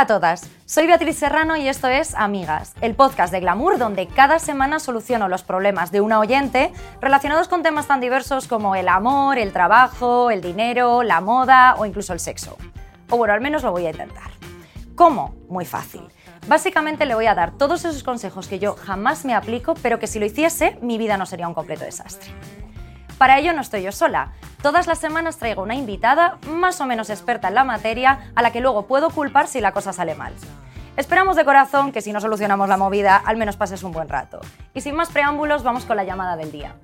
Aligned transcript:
Hola 0.00 0.14
a 0.14 0.18
todas, 0.18 0.48
soy 0.64 0.86
Beatriz 0.86 1.18
Serrano 1.18 1.56
y 1.56 1.68
esto 1.68 1.86
es 1.86 2.14
Amigas, 2.14 2.72
el 2.80 2.94
podcast 2.94 3.30
de 3.30 3.40
Glamour 3.40 3.76
donde 3.76 4.06
cada 4.06 4.38
semana 4.38 4.78
soluciono 4.78 5.28
los 5.28 5.42
problemas 5.42 5.92
de 5.92 6.00
una 6.00 6.20
oyente 6.20 6.72
relacionados 7.02 7.48
con 7.48 7.62
temas 7.62 7.86
tan 7.86 8.00
diversos 8.00 8.48
como 8.48 8.74
el 8.74 8.88
amor, 8.88 9.36
el 9.36 9.52
trabajo, 9.52 10.30
el 10.30 10.40
dinero, 10.40 11.02
la 11.02 11.20
moda 11.20 11.74
o 11.76 11.84
incluso 11.84 12.14
el 12.14 12.18
sexo. 12.18 12.56
O 13.10 13.18
bueno, 13.18 13.34
al 13.34 13.42
menos 13.42 13.62
lo 13.62 13.72
voy 13.72 13.84
a 13.84 13.90
intentar. 13.90 14.30
¿Cómo? 14.94 15.34
Muy 15.50 15.66
fácil. 15.66 16.08
Básicamente 16.48 17.04
le 17.04 17.14
voy 17.14 17.26
a 17.26 17.34
dar 17.34 17.58
todos 17.58 17.84
esos 17.84 18.02
consejos 18.02 18.48
que 18.48 18.58
yo 18.58 18.76
jamás 18.76 19.26
me 19.26 19.34
aplico, 19.34 19.74
pero 19.82 19.98
que 19.98 20.06
si 20.06 20.18
lo 20.18 20.24
hiciese, 20.24 20.78
mi 20.80 20.96
vida 20.96 21.18
no 21.18 21.26
sería 21.26 21.46
un 21.46 21.52
completo 21.52 21.84
desastre. 21.84 22.30
Para 23.20 23.38
ello 23.38 23.52
no 23.52 23.60
estoy 23.60 23.82
yo 23.82 23.92
sola. 23.92 24.32
Todas 24.62 24.86
las 24.86 24.98
semanas 24.98 25.36
traigo 25.36 25.62
una 25.62 25.74
invitada 25.74 26.38
más 26.48 26.80
o 26.80 26.86
menos 26.86 27.10
experta 27.10 27.48
en 27.48 27.54
la 27.54 27.64
materia 27.64 28.32
a 28.34 28.40
la 28.40 28.50
que 28.50 28.62
luego 28.62 28.86
puedo 28.86 29.10
culpar 29.10 29.46
si 29.46 29.60
la 29.60 29.72
cosa 29.72 29.92
sale 29.92 30.14
mal. 30.14 30.32
Esperamos 30.96 31.36
de 31.36 31.44
corazón 31.44 31.92
que 31.92 32.00
si 32.00 32.14
no 32.14 32.22
solucionamos 32.22 32.70
la 32.70 32.78
movida, 32.78 33.16
al 33.16 33.36
menos 33.36 33.58
pases 33.58 33.82
un 33.82 33.92
buen 33.92 34.08
rato. 34.08 34.40
Y 34.72 34.80
sin 34.80 34.94
más 34.94 35.10
preámbulos, 35.10 35.62
vamos 35.62 35.84
con 35.84 35.98
la 35.98 36.04
llamada 36.04 36.38
del 36.38 36.50
día. 36.50 36.76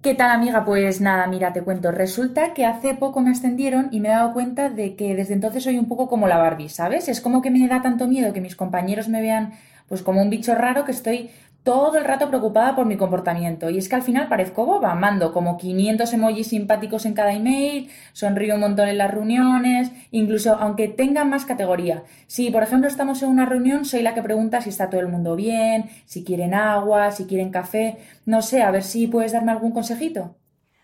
¿Qué 0.00 0.14
tal 0.14 0.30
amiga? 0.30 0.64
Pues 0.64 1.02
nada, 1.02 1.26
mira, 1.26 1.52
te 1.52 1.60
cuento. 1.60 1.92
Resulta 1.92 2.54
que 2.54 2.64
hace 2.64 2.94
poco 2.94 3.20
me 3.20 3.32
ascendieron 3.32 3.90
y 3.90 4.00
me 4.00 4.08
he 4.08 4.12
dado 4.12 4.32
cuenta 4.32 4.70
de 4.70 4.96
que 4.96 5.14
desde 5.14 5.34
entonces 5.34 5.64
soy 5.64 5.76
un 5.76 5.86
poco 5.86 6.08
como 6.08 6.28
la 6.28 6.38
Barbie, 6.38 6.70
¿sabes? 6.70 7.10
Es 7.10 7.20
como 7.20 7.42
que 7.42 7.50
me 7.50 7.68
da 7.68 7.82
tanto 7.82 8.06
miedo 8.06 8.32
que 8.32 8.40
mis 8.40 8.56
compañeros 8.56 9.08
me 9.08 9.20
vean 9.20 9.52
pues 9.88 10.02
como 10.02 10.20
un 10.20 10.30
bicho 10.30 10.54
raro 10.54 10.84
que 10.84 10.92
estoy 10.92 11.30
todo 11.66 11.98
el 11.98 12.04
rato 12.04 12.28
preocupada 12.28 12.76
por 12.76 12.86
mi 12.86 12.96
comportamiento. 12.96 13.68
Y 13.70 13.78
es 13.78 13.88
que 13.88 13.96
al 13.96 14.02
final 14.02 14.28
parezco 14.28 14.64
boba, 14.64 14.94
mando 14.94 15.32
como 15.32 15.56
500 15.56 16.12
emojis 16.12 16.46
simpáticos 16.46 17.04
en 17.06 17.14
cada 17.14 17.32
email, 17.32 17.90
sonrío 18.12 18.54
un 18.54 18.60
montón 18.60 18.88
en 18.88 18.98
las 18.98 19.10
reuniones, 19.10 19.90
incluso 20.12 20.54
aunque 20.54 20.86
tengan 20.86 21.28
más 21.28 21.44
categoría. 21.44 22.04
Si, 22.28 22.52
por 22.52 22.62
ejemplo, 22.62 22.88
estamos 22.88 23.20
en 23.24 23.30
una 23.30 23.46
reunión, 23.46 23.84
soy 23.84 24.02
la 24.02 24.14
que 24.14 24.22
pregunta 24.22 24.60
si 24.60 24.68
está 24.68 24.88
todo 24.88 25.00
el 25.00 25.08
mundo 25.08 25.34
bien, 25.34 25.90
si 26.04 26.22
quieren 26.22 26.54
agua, 26.54 27.10
si 27.10 27.26
quieren 27.26 27.50
café. 27.50 27.98
No 28.26 28.42
sé, 28.42 28.62
a 28.62 28.70
ver 28.70 28.84
si 28.84 29.08
puedes 29.08 29.32
darme 29.32 29.50
algún 29.50 29.72
consejito. 29.72 30.36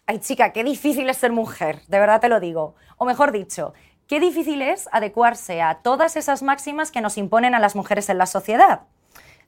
Ay, 0.06 0.18
chica, 0.18 0.52
qué 0.52 0.64
difícil 0.64 1.08
es 1.08 1.16
ser 1.18 1.30
mujer, 1.30 1.82
de 1.86 2.00
verdad 2.00 2.20
te 2.20 2.28
lo 2.28 2.40
digo. 2.40 2.74
O 2.98 3.04
mejor 3.04 3.30
dicho, 3.30 3.72
qué 4.08 4.18
difícil 4.18 4.60
es 4.62 4.88
adecuarse 4.90 5.62
a 5.62 5.76
todas 5.76 6.16
esas 6.16 6.42
máximas 6.42 6.90
que 6.90 7.00
nos 7.00 7.18
imponen 7.18 7.54
a 7.54 7.60
las 7.60 7.76
mujeres 7.76 8.08
en 8.08 8.18
la 8.18 8.26
sociedad. 8.26 8.80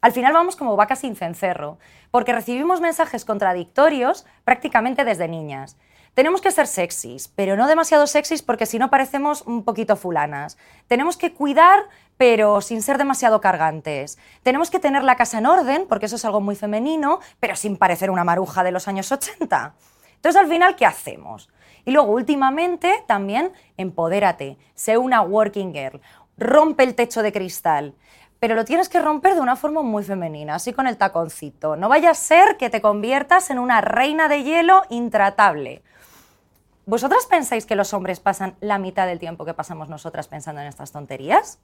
Al 0.04 0.12
final 0.12 0.34
vamos 0.34 0.54
como 0.54 0.76
vacas 0.76 0.98
sin 0.98 1.16
cencerro, 1.16 1.78
porque 2.10 2.34
recibimos 2.34 2.82
mensajes 2.82 3.24
contradictorios 3.24 4.26
prácticamente 4.44 5.02
desde 5.02 5.28
niñas. 5.28 5.78
Tenemos 6.12 6.42
que 6.42 6.50
ser 6.50 6.66
sexys, 6.66 7.28
pero 7.28 7.56
no 7.56 7.66
demasiado 7.66 8.06
sexys 8.06 8.42
porque 8.42 8.66
si 8.66 8.78
no 8.78 8.90
parecemos 8.90 9.40
un 9.46 9.64
poquito 9.64 9.96
fulanas. 9.96 10.58
Tenemos 10.88 11.16
que 11.16 11.32
cuidar, 11.32 11.84
pero 12.18 12.60
sin 12.60 12.82
ser 12.82 12.98
demasiado 12.98 13.40
cargantes. 13.40 14.18
Tenemos 14.42 14.70
que 14.70 14.78
tener 14.78 15.02
la 15.04 15.16
casa 15.16 15.38
en 15.38 15.46
orden, 15.46 15.86
porque 15.88 16.04
eso 16.04 16.16
es 16.16 16.24
algo 16.26 16.42
muy 16.42 16.54
femenino, 16.54 17.20
pero 17.40 17.56
sin 17.56 17.78
parecer 17.78 18.10
una 18.10 18.24
maruja 18.24 18.62
de 18.62 18.72
los 18.72 18.88
años 18.88 19.10
80. 19.10 19.74
Entonces, 20.16 20.38
al 20.38 20.48
final, 20.48 20.76
¿qué 20.76 20.84
hacemos? 20.84 21.48
Y 21.86 21.92
luego, 21.92 22.12
últimamente, 22.12 22.92
también, 23.06 23.54
empodérate, 23.78 24.58
sé 24.74 24.98
una 24.98 25.22
working 25.22 25.72
girl, 25.72 26.02
rompe 26.36 26.84
el 26.84 26.94
techo 26.94 27.22
de 27.22 27.32
cristal 27.32 27.94
pero 28.44 28.56
lo 28.56 28.66
tienes 28.66 28.90
que 28.90 29.00
romper 29.00 29.36
de 29.36 29.40
una 29.40 29.56
forma 29.56 29.80
muy 29.80 30.04
femenina, 30.04 30.56
así 30.56 30.74
con 30.74 30.86
el 30.86 30.98
taconcito. 30.98 31.76
No 31.76 31.88
vaya 31.88 32.10
a 32.10 32.14
ser 32.14 32.58
que 32.58 32.68
te 32.68 32.82
conviertas 32.82 33.48
en 33.48 33.58
una 33.58 33.80
reina 33.80 34.28
de 34.28 34.42
hielo 34.42 34.82
intratable. 34.90 35.82
¿Vosotras 36.84 37.24
pensáis 37.24 37.64
que 37.64 37.74
los 37.74 37.94
hombres 37.94 38.20
pasan 38.20 38.54
la 38.60 38.76
mitad 38.76 39.06
del 39.06 39.18
tiempo 39.18 39.46
que 39.46 39.54
pasamos 39.54 39.88
nosotras 39.88 40.28
pensando 40.28 40.60
en 40.60 40.66
estas 40.66 40.92
tonterías? 40.92 41.58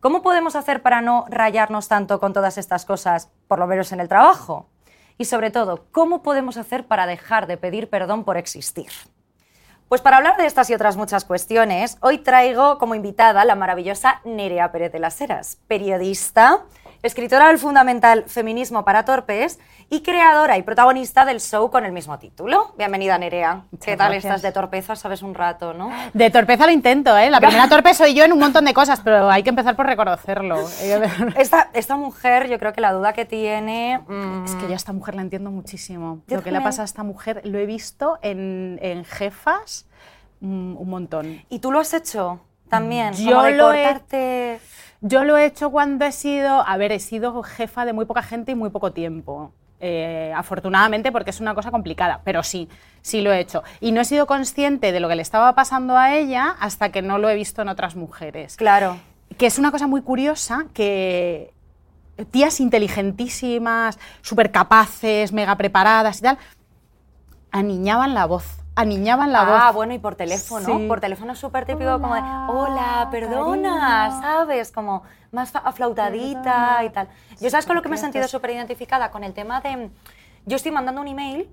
¿Cómo 0.00 0.20
podemos 0.20 0.56
hacer 0.56 0.82
para 0.82 1.00
no 1.00 1.26
rayarnos 1.28 1.86
tanto 1.86 2.18
con 2.18 2.32
todas 2.32 2.58
estas 2.58 2.84
cosas, 2.84 3.30
por 3.46 3.60
lo 3.60 3.68
menos 3.68 3.92
en 3.92 4.00
el 4.00 4.08
trabajo? 4.08 4.66
Y 5.16 5.26
sobre 5.26 5.52
todo, 5.52 5.86
¿cómo 5.92 6.24
podemos 6.24 6.56
hacer 6.56 6.88
para 6.88 7.06
dejar 7.06 7.46
de 7.46 7.56
pedir 7.56 7.88
perdón 7.88 8.24
por 8.24 8.36
existir? 8.36 8.90
Pues 9.90 10.02
para 10.02 10.18
hablar 10.18 10.36
de 10.36 10.46
estas 10.46 10.70
y 10.70 10.74
otras 10.74 10.96
muchas 10.96 11.24
cuestiones, 11.24 11.98
hoy 12.00 12.18
traigo 12.18 12.78
como 12.78 12.94
invitada 12.94 13.44
la 13.44 13.56
maravillosa 13.56 14.20
Nerea 14.22 14.70
Pérez 14.70 14.92
de 14.92 15.00
las 15.00 15.20
Heras, 15.20 15.58
periodista, 15.66 16.60
escritora 17.02 17.48
del 17.48 17.58
fundamental 17.58 18.24
Feminismo 18.26 18.84
para 18.84 19.04
Torpes 19.04 19.58
y 19.88 20.02
creadora 20.02 20.58
y 20.58 20.62
protagonista 20.62 21.24
del 21.24 21.40
show 21.40 21.70
con 21.70 21.84
el 21.84 21.92
mismo 21.92 22.18
título. 22.18 22.74
Bienvenida, 22.76 23.16
Nerea. 23.16 23.64
¿Qué 23.82 23.96
tal 23.96 24.14
estás 24.14 24.42
de 24.42 24.52
torpeza? 24.52 24.94
Sabes 24.96 25.22
un 25.22 25.34
rato, 25.34 25.72
¿no? 25.72 25.90
De 26.12 26.30
torpeza 26.30 26.66
lo 26.66 26.72
intento, 26.72 27.16
¿eh? 27.16 27.30
La 27.30 27.40
primera 27.40 27.68
torpe 27.68 27.94
soy 27.94 28.14
yo 28.14 28.24
en 28.24 28.32
un 28.32 28.38
montón 28.38 28.64
de 28.66 28.74
cosas, 28.74 29.00
pero 29.00 29.30
hay 29.30 29.42
que 29.42 29.50
empezar 29.50 29.76
por 29.76 29.86
reconocerlo. 29.86 30.60
esta, 31.36 31.70
esta 31.72 31.96
mujer, 31.96 32.48
yo 32.48 32.58
creo 32.58 32.72
que 32.72 32.80
la 32.80 32.92
duda 32.92 33.12
que 33.14 33.24
tiene... 33.24 34.00
Mm, 34.06 34.44
es 34.44 34.54
que 34.56 34.66
yo 34.66 34.72
a 34.72 34.76
esta 34.76 34.92
mujer 34.92 35.14
la 35.14 35.22
entiendo 35.22 35.50
muchísimo. 35.50 36.20
lo 36.28 36.42
que 36.42 36.52
le 36.52 36.60
pasa 36.60 36.82
a 36.82 36.84
esta 36.84 37.02
mujer 37.02 37.40
lo 37.44 37.58
he 37.58 37.66
visto 37.66 38.18
en, 38.22 38.78
en 38.82 39.04
jefas 39.04 39.86
mm, 40.40 40.76
un 40.76 40.90
montón. 40.90 41.42
¿Y 41.48 41.60
tú 41.60 41.72
lo 41.72 41.80
has 41.80 41.94
hecho 41.94 42.40
también? 42.70 43.12
Yo 43.12 43.50
lo 43.50 43.72
he... 43.72 44.58
Yo 45.02 45.24
lo 45.24 45.38
he 45.38 45.46
hecho 45.46 45.70
cuando 45.70 46.04
he 46.04 46.12
sido, 46.12 46.60
a 46.66 46.76
ver, 46.76 46.92
he 46.92 47.00
sido 47.00 47.42
jefa 47.42 47.86
de 47.86 47.94
muy 47.94 48.04
poca 48.04 48.22
gente 48.22 48.52
y 48.52 48.54
muy 48.54 48.68
poco 48.68 48.92
tiempo. 48.92 49.52
Eh, 49.82 50.30
afortunadamente 50.36 51.10
porque 51.10 51.30
es 51.30 51.40
una 51.40 51.54
cosa 51.54 51.70
complicada, 51.70 52.20
pero 52.22 52.42
sí, 52.42 52.68
sí 53.00 53.22
lo 53.22 53.32
he 53.32 53.40
hecho. 53.40 53.62
Y 53.80 53.92
no 53.92 54.02
he 54.02 54.04
sido 54.04 54.26
consciente 54.26 54.92
de 54.92 55.00
lo 55.00 55.08
que 55.08 55.14
le 55.14 55.22
estaba 55.22 55.54
pasando 55.54 55.96
a 55.96 56.14
ella 56.14 56.54
hasta 56.60 56.92
que 56.92 57.00
no 57.00 57.16
lo 57.16 57.30
he 57.30 57.34
visto 57.34 57.62
en 57.62 57.70
otras 57.70 57.96
mujeres. 57.96 58.56
Claro. 58.56 58.98
Que 59.38 59.46
es 59.46 59.58
una 59.58 59.70
cosa 59.70 59.86
muy 59.86 60.02
curiosa 60.02 60.66
que 60.74 61.54
tías 62.30 62.60
inteligentísimas, 62.60 63.98
súper 64.20 64.50
capaces, 64.50 65.32
mega 65.32 65.56
preparadas 65.56 66.18
y 66.18 66.22
tal, 66.22 66.38
aniñaban 67.50 68.12
la 68.12 68.26
voz 68.26 68.59
aniñaban 68.74 69.32
la 69.32 69.44
voz. 69.44 69.60
Ah, 69.60 69.72
bueno, 69.72 69.94
y 69.94 69.98
por 69.98 70.14
teléfono. 70.14 70.88
Por 70.88 71.00
teléfono 71.00 71.32
es 71.32 71.38
súper 71.38 71.66
típico 71.66 72.00
como 72.00 72.14
de, 72.14 72.20
hola, 72.20 73.08
perdona, 73.10 74.20
¿sabes? 74.20 74.72
Como 74.72 75.02
más 75.32 75.54
aflautadita 75.54 76.84
y 76.84 76.90
tal. 76.90 77.08
Yo, 77.40 77.50
¿sabes 77.50 77.66
con 77.66 77.76
lo 77.76 77.82
que 77.82 77.88
me 77.88 77.96
he 77.96 77.98
sentido 77.98 78.26
súper 78.28 78.50
identificada? 78.50 79.10
Con 79.10 79.24
el 79.24 79.32
tema 79.32 79.60
de, 79.60 79.90
yo 80.46 80.56
estoy 80.56 80.72
mandando 80.72 81.00
un 81.00 81.08
email, 81.08 81.48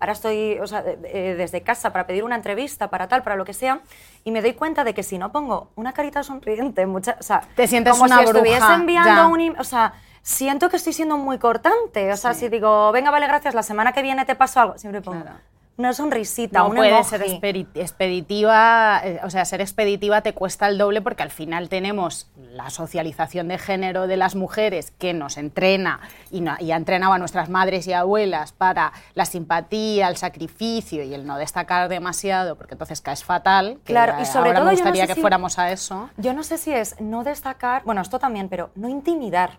ahora 0.00 0.12
estoy 0.12 0.58
o 0.58 0.66
sea, 0.66 0.82
desde 0.82 1.62
casa 1.62 1.92
para 1.92 2.06
pedir 2.06 2.24
una 2.24 2.36
entrevista, 2.36 2.88
para 2.88 3.08
tal, 3.08 3.22
para 3.22 3.36
lo 3.36 3.44
que 3.44 3.54
sea, 3.54 3.80
y 4.24 4.30
me 4.30 4.42
doy 4.42 4.54
cuenta 4.54 4.84
de 4.84 4.94
que 4.94 5.02
si 5.02 5.18
no 5.18 5.30
pongo 5.30 5.70
una 5.76 5.92
carita 5.92 6.22
sonriente, 6.22 6.84
mucha, 6.86 7.16
o 7.20 7.22
sea, 7.22 7.42
te 7.54 7.66
sientes 7.66 7.92
como 7.92 8.04
una 8.04 8.18
si 8.18 8.24
estuviese 8.24 8.72
enviando 8.74 9.28
un 9.28 9.40
email, 9.40 9.60
o 9.60 9.64
sea, 9.64 9.94
siento 10.22 10.68
que 10.68 10.76
estoy 10.76 10.92
siendo 10.92 11.16
muy 11.16 11.38
cortante. 11.38 12.12
O 12.12 12.16
sea, 12.16 12.34
si 12.34 12.48
digo, 12.48 12.92
venga, 12.92 13.10
vale, 13.10 13.26
gracias, 13.26 13.54
la 13.54 13.62
semana 13.62 13.92
que 13.92 14.02
viene 14.02 14.24
te 14.24 14.34
paso 14.34 14.60
algo, 14.60 14.78
siempre 14.78 15.00
pongo 15.00 15.24
una 15.76 15.92
sonrisita, 15.94 16.58
no 16.58 16.70
puede 16.70 17.02
ser 17.04 17.22
expeditiva, 17.22 19.00
eh, 19.04 19.20
o 19.24 19.30
sea, 19.30 19.44
ser 19.44 19.60
expeditiva 19.60 20.20
te 20.20 20.34
cuesta 20.34 20.68
el 20.68 20.76
doble 20.76 21.00
porque 21.00 21.22
al 21.22 21.30
final 21.30 21.68
tenemos 21.68 22.28
la 22.36 22.68
socialización 22.68 23.48
de 23.48 23.58
género 23.58 24.06
de 24.06 24.16
las 24.18 24.34
mujeres 24.34 24.90
que 24.90 25.14
nos 25.14 25.38
entrena 25.38 26.00
y, 26.30 26.44
ha 26.46 26.76
entrenado 26.76 27.14
a 27.14 27.18
nuestras 27.18 27.48
madres 27.48 27.86
y 27.86 27.92
abuelas 27.94 28.52
para 28.52 28.92
la 29.14 29.24
simpatía, 29.24 30.08
el 30.08 30.16
sacrificio 30.16 31.02
y 31.04 31.14
el 31.14 31.26
no 31.26 31.38
destacar 31.38 31.88
demasiado 31.88 32.56
porque 32.56 32.74
entonces 32.74 33.00
caes 33.00 33.24
fatal. 33.24 33.78
claro, 33.84 34.20
y 34.20 34.26
sobre 34.26 34.52
todo 34.52 34.66
me 34.66 34.72
gustaría 34.72 35.06
que 35.06 35.14
fuéramos 35.14 35.58
a 35.58 35.72
eso. 35.72 36.10
Yo 36.18 36.34
no 36.34 36.42
sé 36.42 36.58
si 36.58 36.72
es 36.72 37.00
no 37.00 37.24
destacar, 37.24 37.82
bueno, 37.84 38.02
esto 38.02 38.18
también, 38.18 38.48
pero 38.48 38.70
no 38.74 38.88
intimidar. 38.88 39.58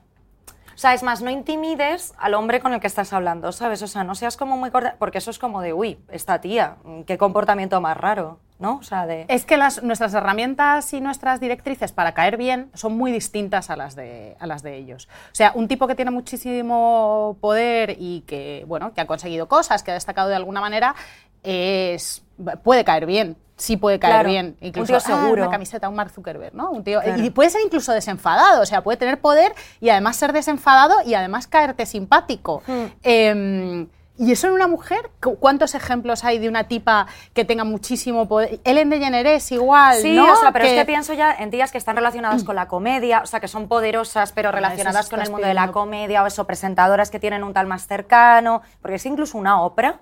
O 0.76 0.78
sea, 0.78 0.94
es 0.94 1.04
más, 1.04 1.22
no 1.22 1.30
intimides 1.30 2.14
al 2.18 2.34
hombre 2.34 2.60
con 2.60 2.74
el 2.74 2.80
que 2.80 2.88
estás 2.88 3.14
hablando, 3.14 3.52
¿sabes? 3.52 3.82
O 3.82 3.88
sea, 3.88 4.04
no 4.04 4.16
seas 4.16 4.38
como 4.38 4.58
muy 4.58 4.72
corta, 4.72 4.96
porque 5.00 5.20
eso 5.20 5.32
es 5.32 5.40
como 5.40 5.62
de, 5.62 5.74
uy, 5.74 6.00
esta 6.10 6.42
tía, 6.42 6.78
qué 7.06 7.18
comportamiento 7.18 7.80
más 7.82 7.96
raro, 7.98 8.40
¿no? 8.60 8.78
O 8.78 8.84
sea, 8.84 9.06
de... 9.06 9.26
Es 9.28 9.46
que 9.46 9.58
nuestras 9.58 10.14
herramientas 10.14 10.92
y 10.94 11.02
nuestras 11.02 11.40
directrices 11.40 11.92
para 11.92 12.14
caer 12.14 12.38
bien 12.38 12.72
son 12.74 12.98
muy 12.98 13.12
distintas 13.12 13.70
a 13.70 13.76
las, 13.76 13.96
de, 13.96 14.36
a 14.40 14.48
las 14.48 14.64
de 14.64 14.78
ellos. 14.78 15.08
O 15.32 15.36
sea, 15.36 15.52
un 15.56 15.68
tipo 15.68 15.88
que 15.88 15.96
tiene 15.96 16.12
muchísimo 16.12 17.38
poder 17.40 17.96
y 18.00 18.22
que, 18.22 18.66
bueno, 18.68 18.94
que 18.94 19.02
ha 19.02 19.08
conseguido 19.08 19.48
cosas, 19.48 19.84
que 19.84 19.92
ha 19.92 19.96
destacado 19.96 20.30
de 20.30 20.36
alguna 20.36 20.62
manera, 20.62 20.96
es, 21.44 22.23
puede 22.64 22.84
caer 22.84 23.06
bien, 23.06 23.38
sí 23.56 23.78
puede 23.78 24.00
caer 24.00 24.26
bien. 24.26 24.58
Incluso, 24.62 24.94
un 24.94 25.00
tío 25.00 25.16
seguro. 25.16 25.44
una 25.44 25.52
camiseta, 25.52 25.90
un 25.90 25.96
Mark 25.96 26.12
Zuckerberg, 26.12 26.54
¿no? 26.54 26.72
Un 26.72 26.84
tío, 26.84 27.02
Y 27.18 27.30
puede 27.30 27.50
ser 27.50 27.62
incluso 27.64 27.92
desenfadado, 27.92 28.62
o 28.62 28.66
sea, 28.66 28.84
puede 28.84 28.98
tener 28.98 29.20
poder 29.20 29.54
y 29.80 29.90
además 29.90 30.16
ser 30.18 30.34
desenfadado 30.34 30.96
y 31.06 31.14
además 31.14 31.48
caerte 31.48 31.86
simpático. 31.86 32.64
Hmm. 32.68 32.86
Em, 33.04 33.88
y 34.16 34.32
eso 34.32 34.46
en 34.46 34.54
una 34.54 34.68
mujer, 34.68 35.10
¿cuántos 35.40 35.74
ejemplos 35.74 36.24
hay 36.24 36.38
de 36.38 36.48
una 36.48 36.66
tipa 36.66 37.08
que 37.34 37.46
tenga 37.46 37.64
muchísimo 37.64 38.28
poder? 38.28 38.60
Ellen 38.64 38.92
DeGeneres 38.92 39.52
igual, 39.52 39.98
sí, 39.98 40.16
¿no? 40.16 40.32
o 40.32 40.36
sea, 40.36 40.52
pero 40.52 40.66
es 40.66 40.74
que 40.74 40.86
pienso 40.86 41.14
ya 41.14 41.34
en 41.34 41.50
tías 41.50 41.72
que 41.72 41.80
están 41.80 41.96
relacionadas 41.96 42.44
con 42.44 42.56
la 42.56 42.68
comedia, 42.68 43.22
o 43.24 43.26
sea, 43.26 43.40
que 43.40 43.48
son 43.48 43.68
poderosas, 43.68 44.32
pero 44.32 44.50
ah, 44.50 44.52
relacionadas 44.52 45.10
con 45.10 45.20
el 45.20 45.32
mundo 45.32 45.48
de 45.48 45.56
la 45.56 45.72
comedia, 45.72 46.22
o 46.22 46.28
eso, 46.28 46.46
presentadoras 46.46 47.10
que 47.10 47.20
tienen 47.20 47.44
un 47.44 47.54
tal 47.54 47.66
más 47.66 47.88
cercano, 47.88 48.62
porque 48.84 48.98
es 48.98 49.06
incluso 49.08 49.38
una 49.38 49.62
ópera 49.62 50.00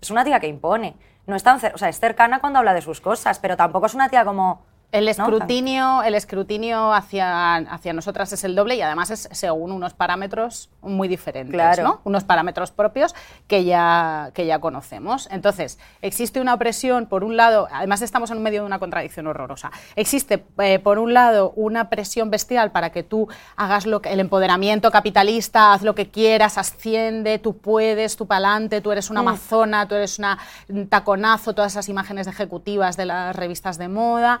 es 0.00 0.10
una 0.10 0.24
tía 0.24 0.40
que 0.40 0.46
impone. 0.46 0.96
No 1.26 1.36
es 1.36 1.42
tan, 1.42 1.60
o 1.74 1.78
sea, 1.78 1.88
es 1.88 2.00
cercana 2.00 2.40
cuando 2.40 2.58
habla 2.58 2.74
de 2.74 2.82
sus 2.82 3.00
cosas, 3.00 3.38
pero 3.38 3.56
tampoco 3.56 3.86
es 3.86 3.94
una 3.94 4.08
tía 4.08 4.24
como 4.24 4.64
El 4.92 5.08
escrutinio, 5.08 6.02
el 6.02 6.14
escrutinio 6.14 6.92
hacia, 6.92 7.56
hacia 7.56 7.92
nosotras 7.92 8.32
es 8.32 8.42
el 8.42 8.56
doble 8.56 8.74
y 8.74 8.82
además 8.82 9.10
es 9.10 9.28
según 9.30 9.70
unos 9.70 9.94
parámetros 9.94 10.68
muy 10.82 11.06
diferentes, 11.06 11.54
Claro. 11.54 11.82
¿no? 11.84 12.00
Unos 12.04 12.24
parámetros 12.24 12.72
propios 12.72 13.14
que 13.46 13.64
ya, 13.64 14.30
que 14.34 14.46
ya 14.46 14.58
conocemos. 14.58 15.28
Entonces, 15.30 15.78
existe 16.02 16.40
una 16.40 16.56
presión, 16.56 17.06
por 17.06 17.22
un 17.22 17.36
lado, 17.36 17.68
además 17.72 18.02
estamos 18.02 18.30
en 18.30 18.42
medio 18.42 18.62
de 18.62 18.66
una 18.66 18.78
contradicción 18.80 19.26
horrorosa. 19.28 19.70
Existe, 19.94 20.44
eh, 20.58 20.80
por 20.80 20.98
un 20.98 21.14
lado, 21.14 21.52
una 21.54 21.88
presión 21.88 22.30
bestial 22.30 22.72
para 22.72 22.90
que 22.90 23.02
tú 23.02 23.28
hagas 23.56 23.86
lo 23.86 24.02
que, 24.02 24.12
el 24.12 24.18
empoderamiento 24.20 24.90
capitalista, 24.90 25.72
haz 25.72 25.82
lo 25.82 25.94
que 25.94 26.10
quieras, 26.10 26.58
asciende, 26.58 27.38
tú 27.38 27.56
puedes, 27.58 28.16
tú 28.16 28.26
pa'lante, 28.26 28.80
tú 28.80 28.90
eres 28.90 29.08
una 29.10 29.20
amazona, 29.20 29.86
tú 29.86 29.94
eres 29.94 30.18
una 30.18 30.38
un 30.68 30.88
taconazo, 30.88 31.54
todas 31.54 31.72
esas 31.72 31.88
imágenes 31.88 32.26
de 32.26 32.32
ejecutivas 32.32 32.96
de 32.96 33.06
las 33.06 33.36
revistas 33.36 33.78
de 33.78 33.88
moda. 33.88 34.40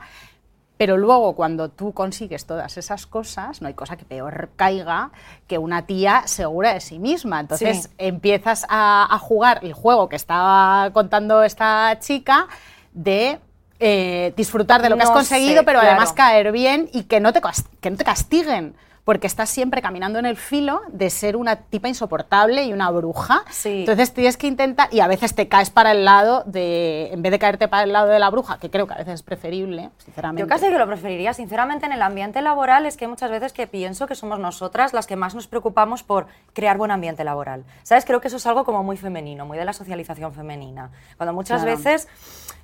Pero 0.80 0.96
luego, 0.96 1.34
cuando 1.34 1.68
tú 1.68 1.92
consigues 1.92 2.46
todas 2.46 2.78
esas 2.78 3.06
cosas, 3.06 3.60
no 3.60 3.68
hay 3.68 3.74
cosa 3.74 3.98
que 3.98 4.06
peor 4.06 4.48
caiga 4.56 5.10
que 5.46 5.58
una 5.58 5.84
tía 5.84 6.22
segura 6.24 6.72
de 6.72 6.80
sí 6.80 6.98
misma. 6.98 7.40
Entonces 7.40 7.82
Sí. 7.82 7.88
empiezas 7.98 8.64
a, 8.66 9.06
a 9.14 9.18
jugar 9.18 9.58
el 9.62 9.74
juego 9.74 10.08
que 10.08 10.16
estaba 10.16 10.90
contando 10.94 11.42
esta 11.42 11.98
chica 12.00 12.48
de 12.94 13.40
eh, 13.78 14.32
disfrutar 14.38 14.80
de 14.80 14.88
lo 14.88 14.96
que 14.96 15.02
has 15.02 15.10
conseguido, 15.10 15.58
sé, 15.58 15.64
pero 15.64 15.80
claro. 15.80 15.96
además 15.96 16.14
caer 16.14 16.50
bien 16.50 16.88
y 16.94 17.02
que 17.02 17.20
no, 17.20 17.34
te, 17.34 17.42
que 17.82 17.90
no 17.90 17.98
te 17.98 18.04
castiguen. 18.04 18.74
Porque 19.04 19.26
estás 19.26 19.48
siempre 19.48 19.80
caminando 19.82 20.18
en 20.18 20.26
el 20.26 20.36
filo 20.36 20.82
de 20.88 21.10
ser 21.10 21.36
una 21.36 21.56
tipa 21.56 21.88
insoportable 21.88 22.64
y 22.64 22.72
una 22.72 22.90
bruja. 22.90 23.42
Sí. 23.50 23.80
Entonces 23.80 24.12
tienes 24.12 24.36
que 24.36 24.46
intentar, 24.46 24.88
y 24.92 25.00
a 25.00 25.06
veces 25.08 25.34
te 25.34 25.48
caes 25.48 25.70
para 25.70 25.92
el 25.92 26.04
lado 26.04 26.42
de, 26.46 27.10
en 27.12 27.22
vez 27.22 27.32
de 27.32 27.38
caerte 27.38 27.66
para 27.66 27.84
el 27.84 27.92
lado 27.92 28.08
de 28.08 28.18
la 28.18 28.28
bruja, 28.30 28.58
que 28.58 28.70
creo 28.70 28.86
que 28.86 28.94
a 28.94 28.98
veces 28.98 29.14
es 29.14 29.22
preferible, 29.22 29.90
sinceramente. 30.04 30.42
Yo 30.42 30.48
casi 30.48 30.66
que 30.70 30.78
lo 30.78 30.86
preferiría, 30.86 31.32
sinceramente, 31.32 31.86
en 31.86 31.92
el 31.92 32.02
ambiente 32.02 32.42
laboral 32.42 32.86
es 32.86 32.96
que 32.96 33.06
hay 33.06 33.08
muchas 33.10 33.30
veces 33.30 33.52
que 33.52 33.66
pienso 33.66 34.06
que 34.06 34.14
somos 34.14 34.38
nosotras 34.38 34.92
las 34.92 35.06
que 35.06 35.16
más 35.16 35.34
nos 35.34 35.46
preocupamos 35.46 36.02
por 36.02 36.26
crear 36.52 36.76
buen 36.76 36.90
ambiente 36.90 37.24
laboral. 37.24 37.64
¿Sabes? 37.82 38.04
Creo 38.04 38.20
que 38.20 38.28
eso 38.28 38.36
es 38.36 38.46
algo 38.46 38.64
como 38.64 38.82
muy 38.84 38.96
femenino, 38.96 39.46
muy 39.46 39.56
de 39.58 39.64
la 39.64 39.72
socialización 39.72 40.32
femenina. 40.34 40.90
Cuando 41.16 41.32
muchas 41.32 41.62
Claro. 41.62 41.76
veces, 41.78 42.06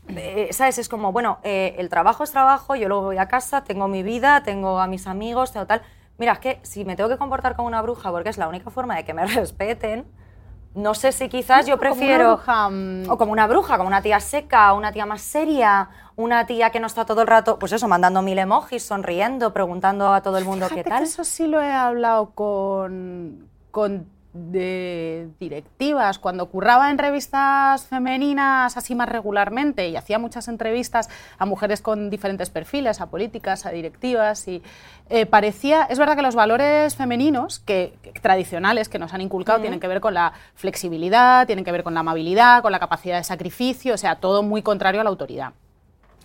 eh, 0.09 0.49
¿sabes? 0.53 0.79
Es 0.79 0.89
como, 0.89 1.13
bueno, 1.13 1.39
eh, 1.43 1.75
el 1.79 1.89
trabajo 1.89 2.25
es 2.25 2.31
trabajo, 2.31 2.77
yo 2.77 2.89
luego 2.89 3.05
voy 3.05 3.19
a 3.19 3.27
casa, 3.27 3.65
tengo 3.65 3.89
mi 3.89 4.03
vida, 4.03 4.43
tengo 4.45 4.79
a 4.81 4.87
mis 4.87 5.07
amigos, 5.07 5.53
tengo 5.53 5.67
tal. 5.67 5.83
Mira, 6.19 6.33
es 6.33 6.39
que 6.39 6.61
si 6.63 6.85
me 6.85 6.97
tengo 6.97 7.09
que 7.11 7.19
comportar 7.19 7.57
como 7.57 7.69
una 7.69 7.83
bruja 7.83 8.11
porque 8.11 8.29
es 8.31 8.39
la 8.39 8.49
única 8.49 8.71
forma 8.71 8.97
de 8.97 9.05
que 9.05 9.15
me 9.15 9.27
respeten, 9.27 10.07
no 10.75 10.95
sé 10.95 11.13
si 11.13 11.29
quizás 11.29 11.67
yo 11.67 11.79
Como 11.79 11.89
una 11.93 11.97
prefiero... 11.97 12.29
bruja, 12.37 12.69
mm. 12.71 13.11
O 13.11 13.17
como 13.19 13.33
una 13.33 13.47
bruja, 13.47 13.77
como 13.79 13.89
una 13.89 14.03
tía 14.03 14.21
seca, 14.21 14.73
una 14.75 14.93
tía 14.93 15.07
más 15.07 15.23
seria, 15.23 15.89
una 16.17 16.47
tía 16.47 16.71
que 16.71 16.81
no 16.81 16.87
está 16.87 17.05
todo 17.07 17.23
el 17.23 17.27
rato, 17.29 17.59
pues 17.59 17.73
eso, 17.73 17.89
mandando 17.89 18.23
mil 18.23 18.39
emojis, 18.39 18.83
sonriendo, 18.85 19.53
preguntando 19.53 20.13
a 20.13 20.23
todo 20.23 20.37
el 20.39 20.45
mundo 20.45 20.69
Fíjate 20.69 20.75
qué 20.75 20.85
que 20.85 20.91
tal. 20.91 21.03
eso 21.03 21.25
sí 21.25 21.47
lo 21.47 21.63
he 21.63 21.73
hablado 21.73 22.31
con, 22.35 23.49
con 23.71 24.07
de 24.37 25.29
directivas. 25.41 26.19
Cuando 26.19 26.47
curraba 26.47 26.91
en 26.91 26.99
revistas 26.99 27.87
femeninas 27.87 28.77
así 28.77 28.95
más 28.95 29.09
regularmente 29.09 29.89
y 29.89 29.97
hacía 29.97 30.19
muchas 30.19 30.49
entrevistas 30.49 31.09
a 31.39 31.47
mujeres 31.47 31.81
con 31.83 32.11
diferentes 32.11 32.51
perfiles, 32.51 33.01
a 33.01 33.07
políticas, 33.07 33.67
a 33.67 33.71
directivas, 33.71 34.47
y 34.49 34.63
eh, 35.09 35.27
parecía, 35.27 35.83
es 35.85 35.99
verdad 35.99 36.17
que 36.17 36.23
los 36.23 36.35
valores 36.35 36.97
femeninos 36.97 37.61
que, 37.61 37.95
que 38.03 38.13
tradicionales 38.13 38.89
que 38.89 38.99
nos 38.99 39.15
han 39.15 39.21
inculcado 39.21 39.61
tienen 39.61 39.81
que 39.81 39.89
ver 39.89 40.01
con 40.01 40.15
la 40.15 40.33
flexibilidad, 40.55 41.47
tienen 41.47 41.65
que 41.65 41.73
ver 41.73 41.83
con 41.83 41.95
la 41.95 42.01
amabilidad, 42.01 42.63
con 42.63 42.73
la 42.73 42.79
capacidad 42.79 43.17
de 43.17 43.25
sacrificio, 43.25 43.95
o 43.95 43.99
sea, 43.99 44.17
todo 44.17 44.43
muy 44.43 44.63
contrario 44.63 45.01
a 45.01 45.05
la 45.05 45.11
autoridad. 45.11 45.53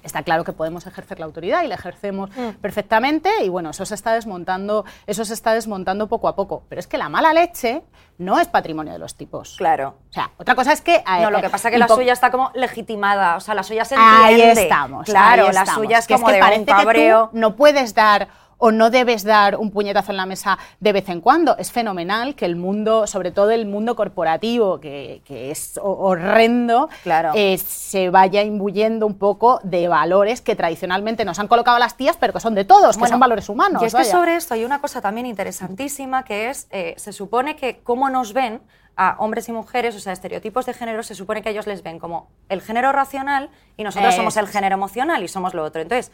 Está 0.04 0.24
claro 0.24 0.44
que 0.44 0.54
podemos 0.54 0.86
ejercer 0.88 1.20
la 1.20 1.26
autoridad 1.26 1.64
y 1.64 1.68
la 1.68 1.76
ejercemos 1.76 2.30
Mm. 2.36 2.56
perfectamente 2.62 3.30
y 3.44 3.50
bueno, 3.50 3.70
eso 3.72 3.86
se 3.86 3.96
está 3.96 4.14
desmontando, 4.14 4.86
eso 5.08 5.26
se 5.26 5.34
está 5.34 5.54
desmontando 5.54 6.08
poco 6.08 6.28
a 6.28 6.36
poco. 6.36 6.64
Pero 6.70 6.80
es 6.80 6.88
que 6.88 6.98
la 6.98 7.10
mala 7.10 7.34
leche 7.34 7.84
no 8.18 8.40
es 8.40 8.48
patrimonio 8.48 8.94
de 8.94 9.00
los 9.00 9.16
tipos. 9.16 9.56
Claro. 9.58 9.96
O 10.10 10.14
sea, 10.14 10.32
otra 10.38 10.56
cosa 10.56 10.72
es 10.74 10.82
que 10.82 10.96
eh, 10.96 11.04
No, 11.22 11.32
lo 11.32 11.42
que 11.42 11.50
pasa 11.50 11.70
es 11.70 11.74
que 11.74 11.78
la 11.80 11.88
suya 11.88 12.14
está 12.14 12.32
como 12.32 12.52
legitimada, 12.54 13.36
o 13.36 13.40
sea, 13.40 13.54
la 13.56 13.64
suya 13.64 13.86
se 13.86 13.96
Ahí 13.98 14.34
entiende. 14.36 14.64
estamos. 14.64 15.06
Claro, 15.06 15.48
ahí 15.48 15.54
la 15.54 15.62
estamos. 15.62 15.84
suya 15.86 15.98
es 16.00 16.08
Que 16.08 16.14
como 16.16 16.28
que 16.28 16.34
de 16.34 16.40
parece 16.40 16.60
un 16.60 16.66
que 16.66 17.04
tú 17.04 17.30
no 17.34 17.56
puedes 17.56 17.94
dar 17.94 18.28
o 18.64 18.72
no 18.72 18.92
debes 18.92 19.24
dar 19.24 19.56
un 19.58 19.72
puñetazo 19.72 20.12
en 20.12 20.18
la 20.18 20.28
mesa 20.28 20.60
de 20.80 20.94
vez 20.94 21.10
en 21.10 21.20
cuando. 21.20 21.58
Es 21.58 21.72
fenomenal 21.72 22.36
que 22.36 22.46
el 22.46 22.56
mundo, 22.56 23.08
sobre 23.08 23.32
todo 23.32 23.50
el 23.50 23.66
mundo 23.66 23.96
corporativo, 23.96 24.80
que, 24.80 25.24
que 25.26 25.50
es 25.50 25.80
ho- 25.82 25.98
horrendo, 25.98 26.88
Claro. 27.02 27.32
eh, 27.34 27.58
se 27.58 28.12
vaya 28.12 28.44
imbuyendo 28.44 29.08
un 29.08 29.16
poco 29.18 29.60
de 29.64 29.88
valores 29.88 30.42
que 30.42 30.56
tradicionalmente 30.56 31.26
nos 31.26 31.40
han 31.40 31.48
colocado 31.48 31.80
las 31.80 31.98
tías, 31.98 32.18
pero 32.18 32.34
que 32.34 32.40
son 32.40 32.54
de 32.54 32.64
todos, 32.64 32.98
que 32.98 33.08
son 33.08 33.20
valores 33.20 33.50
humanos. 33.50 33.82
Y 33.82 33.86
es 33.88 33.96
que 33.96 34.06
sobre 34.06 34.36
esto 34.36 34.54
hay 34.54 34.64
una 34.64 34.80
cosa 34.80 35.02
también 35.02 35.26
interesantísima 35.26 36.24
que 36.24 36.50
es, 36.52 36.68
eh, 36.70 36.94
se 36.98 37.14
supone 37.14 37.56
que 37.56 37.80
cómo 37.80 38.10
nos 38.12 38.34
ven 38.34 38.62
a 38.96 39.16
hombres 39.18 39.50
y 39.50 39.54
mujeres, 39.54 39.96
o 39.96 40.00
sea, 40.00 40.14
estereotipos 40.14 40.68
de 40.68 40.74
género, 40.76 41.02
se 41.02 41.16
supone 41.16 41.42
que 41.42 41.50
ellos 41.50 41.66
les 41.66 41.82
ven 41.82 41.98
como 41.98 42.28
el 42.50 42.62
género 42.62 42.92
racional 42.92 43.50
y 43.76 43.84
nosotros 43.84 44.14
somos 44.14 44.38
el 44.38 44.48
género 44.48 44.76
emocional 44.76 45.24
y 45.24 45.28
somos 45.28 45.56
lo 45.56 45.64
otro. 45.64 45.82
Entonces, 45.82 46.12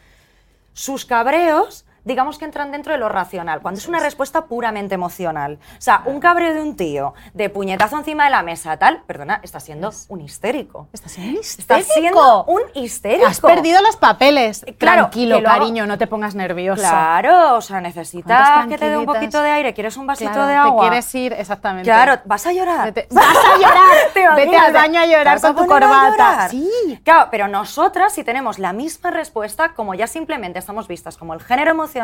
sus 0.72 1.04
cabreos, 1.04 1.84
digamos 2.08 2.38
que 2.38 2.46
entran 2.46 2.72
dentro 2.72 2.92
de 2.92 2.98
lo 2.98 3.08
racional, 3.08 3.60
cuando 3.60 3.78
es 3.78 3.86
una 3.86 4.00
respuesta 4.00 4.46
puramente 4.46 4.94
emocional. 4.94 5.58
O 5.78 5.80
sea, 5.80 6.02
un 6.06 6.18
cabreo 6.20 6.54
de 6.54 6.62
un 6.62 6.74
tío, 6.74 7.12
de 7.34 7.50
puñetazo 7.50 7.98
encima 7.98 8.24
de 8.24 8.30
la 8.30 8.42
mesa, 8.42 8.76
tal, 8.78 9.02
perdona, 9.06 9.40
está 9.42 9.60
siendo 9.60 9.92
un 10.08 10.20
histérico. 10.22 10.88
Estás 10.92 11.12
siendo 11.12 11.38
Está 11.40 11.78
histérico. 11.78 11.92
siendo 11.92 12.44
un 12.44 12.62
histérico. 12.74 13.26
Has 13.26 13.40
perdido 13.40 13.80
los 13.82 13.96
papeles. 13.96 14.64
Claro, 14.78 15.02
Tranquilo, 15.02 15.42
cariño, 15.42 15.86
no 15.86 15.98
te 15.98 16.06
pongas 16.06 16.34
nervioso. 16.34 16.80
Claro, 16.82 17.56
o 17.56 17.60
sea, 17.60 17.80
necesitas 17.82 18.48
¿Cuántas 18.48 18.66
que 18.68 18.78
te 18.78 18.90
dé 18.90 18.96
un 18.96 19.04
poquito 19.06 19.42
de 19.42 19.50
aire, 19.50 19.74
quieres 19.74 19.96
un 19.98 20.06
vasito 20.06 20.30
Claro, 20.32 20.46
de 20.46 20.54
agua. 20.54 20.82
Te 20.84 20.88
quieres 20.88 21.14
ir, 21.14 21.32
exactamente. 21.34 21.88
Claro, 21.90 22.20
vas 22.24 22.46
a 22.46 22.52
llorar. 22.52 22.92
Vete- 22.92 23.06
vas 23.12 23.26
a 23.26 23.56
llorar. 23.58 23.88
¿Te 24.14 24.28
Vete 24.34 24.56
al 24.56 24.72
baño 24.72 25.00
a 25.00 25.04
¿Te 25.04 25.10
llorar 25.12 25.40
con 25.42 25.54
tu 25.56 25.66
corbata. 25.66 26.48
Sí. 26.48 27.00
Claro, 27.04 27.28
pero 27.30 27.48
nosotras 27.48 28.14
si 28.14 28.24
tenemos 28.24 28.58
la 28.58 28.72
misma 28.72 29.10
respuesta, 29.10 29.74
como 29.74 29.92
ya 29.94 30.06
simplemente 30.06 30.58
estamos 30.58 30.88
vistas 30.88 31.16
como 31.18 31.34
el 31.34 31.42
género 31.42 31.70
emocional, 31.72 31.97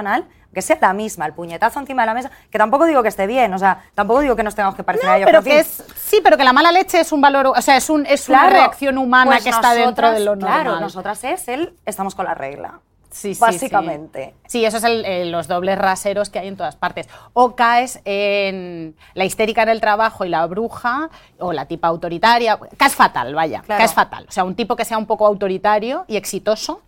que 0.53 0.63
sea 0.63 0.79
la 0.81 0.93
misma, 0.93 1.27
el 1.27 1.33
puñetazo 1.33 1.81
encima 1.81 2.03
de 2.03 2.07
la 2.07 2.15
mesa, 2.15 2.31
que 2.51 2.59
tampoco 2.59 2.85
digo 2.85 3.03
que 3.03 3.09
esté 3.09 3.27
bien, 3.27 3.53
o 3.53 3.59
sea, 3.59 3.83
tampoco 3.95 4.21
digo 4.21 4.37
que 4.37 4.45
nos 4.45 4.55
tengamos 4.55 4.77
que 4.77 4.85
parecer 4.85 5.09
a 5.11 5.17
ellos. 5.17 5.27
pero 5.27 5.43
que 5.43 5.59
es 5.59 5.83
sí, 5.97 6.21
pero 6.23 6.37
que 6.37 6.45
la 6.45 6.53
mala 6.53 6.71
leche 6.71 7.01
es 7.01 7.11
un 7.11 7.21
valor, 7.21 7.49
o 7.49 7.61
sea, 7.61 7.77
es 7.77 7.91
un 7.91 8.07
es 8.07 8.29
una 8.29 8.49
reacción 8.49 8.97
humana 8.99 9.33
pues 9.33 9.43
que 9.45 9.51
está 9.51 9.75
dentro 9.75 10.13
de 10.13 10.21
lo 10.21 10.37
normal. 10.37 10.63
Claro, 10.63 10.81
nosotras 10.81 11.25
es 11.25 11.49
el 11.49 11.75
estamos 11.85 12.15
con 12.15 12.25
la 12.27 12.35
regla. 12.35 12.81
Sí, 13.11 13.33
sí, 13.37 13.41
Básicamente. 13.41 14.35
Sí, 14.47 14.59
Sí, 14.59 14.65
eso 14.65 14.79
es 14.79 14.83
el- 14.85 15.31
los 15.31 15.47
dobles 15.47 15.79
raseros 15.79 16.31
que 16.31 16.41
hay 16.41 16.49
en 16.49 16.57
todas 16.57 16.75
partes. 16.75 17.09
O 17.33 17.55
caes 17.55 18.01
en 18.05 18.97
la 19.15 19.25
histérica 19.25 19.63
en 19.63 19.69
el 19.69 19.81
trabajo 19.81 20.25
y 20.25 20.29
la 20.29 20.45
bruja, 20.47 21.11
o 21.39 21.53
la 21.53 21.67
tipa 21.67 21.87
autoritaria. 21.89 22.59
Caes 22.77 22.97
fatal, 22.97 23.33
vaya. 23.35 23.61
Claro. 23.63 23.79
Caes 23.79 23.93
fatal. 23.95 24.27
O 24.29 24.33
sea, 24.33 24.43
un 24.43 24.57
tipo 24.57 24.75
que 24.75 24.85
sea 24.85 24.99
un 24.99 25.07
poco 25.07 25.27
autoritario 25.27 26.05
y 26.09 26.17
exitoso 26.17 26.83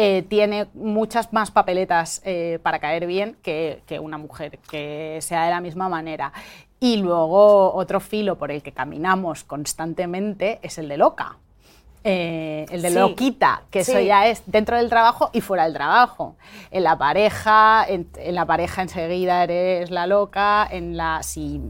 eh, 0.00 0.22
tiene 0.28 0.68
muchas 0.74 1.32
más 1.32 1.50
papeletas 1.50 2.22
eh, 2.24 2.60
para 2.62 2.78
caer 2.78 3.04
bien 3.08 3.36
que, 3.42 3.82
que 3.84 3.98
una 3.98 4.16
mujer 4.16 4.58
que 4.70 5.18
sea 5.22 5.44
de 5.44 5.50
la 5.50 5.60
misma 5.60 5.88
manera. 5.88 6.32
Y 6.78 6.98
luego 6.98 7.74
otro 7.74 7.98
filo 7.98 8.38
por 8.38 8.52
el 8.52 8.62
que 8.62 8.70
caminamos 8.70 9.42
constantemente 9.42 10.60
es 10.62 10.78
el 10.78 10.88
de 10.88 10.98
loca. 10.98 11.36
Eh, 12.04 12.64
el 12.70 12.80
de 12.82 12.90
Sí. 12.90 12.94
loquita, 12.94 13.62
que 13.72 13.80
eso 13.80 13.98
ya 13.98 14.28
es 14.28 14.44
dentro 14.46 14.76
del 14.76 14.88
trabajo 14.88 15.30
y 15.32 15.40
fuera 15.40 15.64
del 15.64 15.72
trabajo. 15.74 16.36
En 16.70 16.84
la 16.84 16.96
pareja, 16.96 17.84
en, 17.88 18.08
en 18.16 18.34
la 18.36 18.46
pareja 18.46 18.82
enseguida 18.82 19.42
eres 19.42 19.90
la 19.90 20.06
loca, 20.06 20.64
en 20.70 20.96
la 20.96 21.24
si 21.24 21.60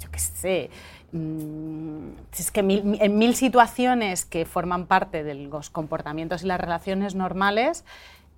yo 0.00 0.10
qué 0.10 0.18
sé, 0.18 0.70
es 1.12 2.50
que 2.52 2.60
en 2.60 3.18
mil 3.18 3.34
situaciones 3.34 4.24
que 4.24 4.44
forman 4.44 4.86
parte 4.86 5.24
de 5.24 5.34
los 5.34 5.70
comportamientos 5.70 6.42
y 6.42 6.46
las 6.46 6.60
relaciones 6.60 7.14
normales. 7.14 7.84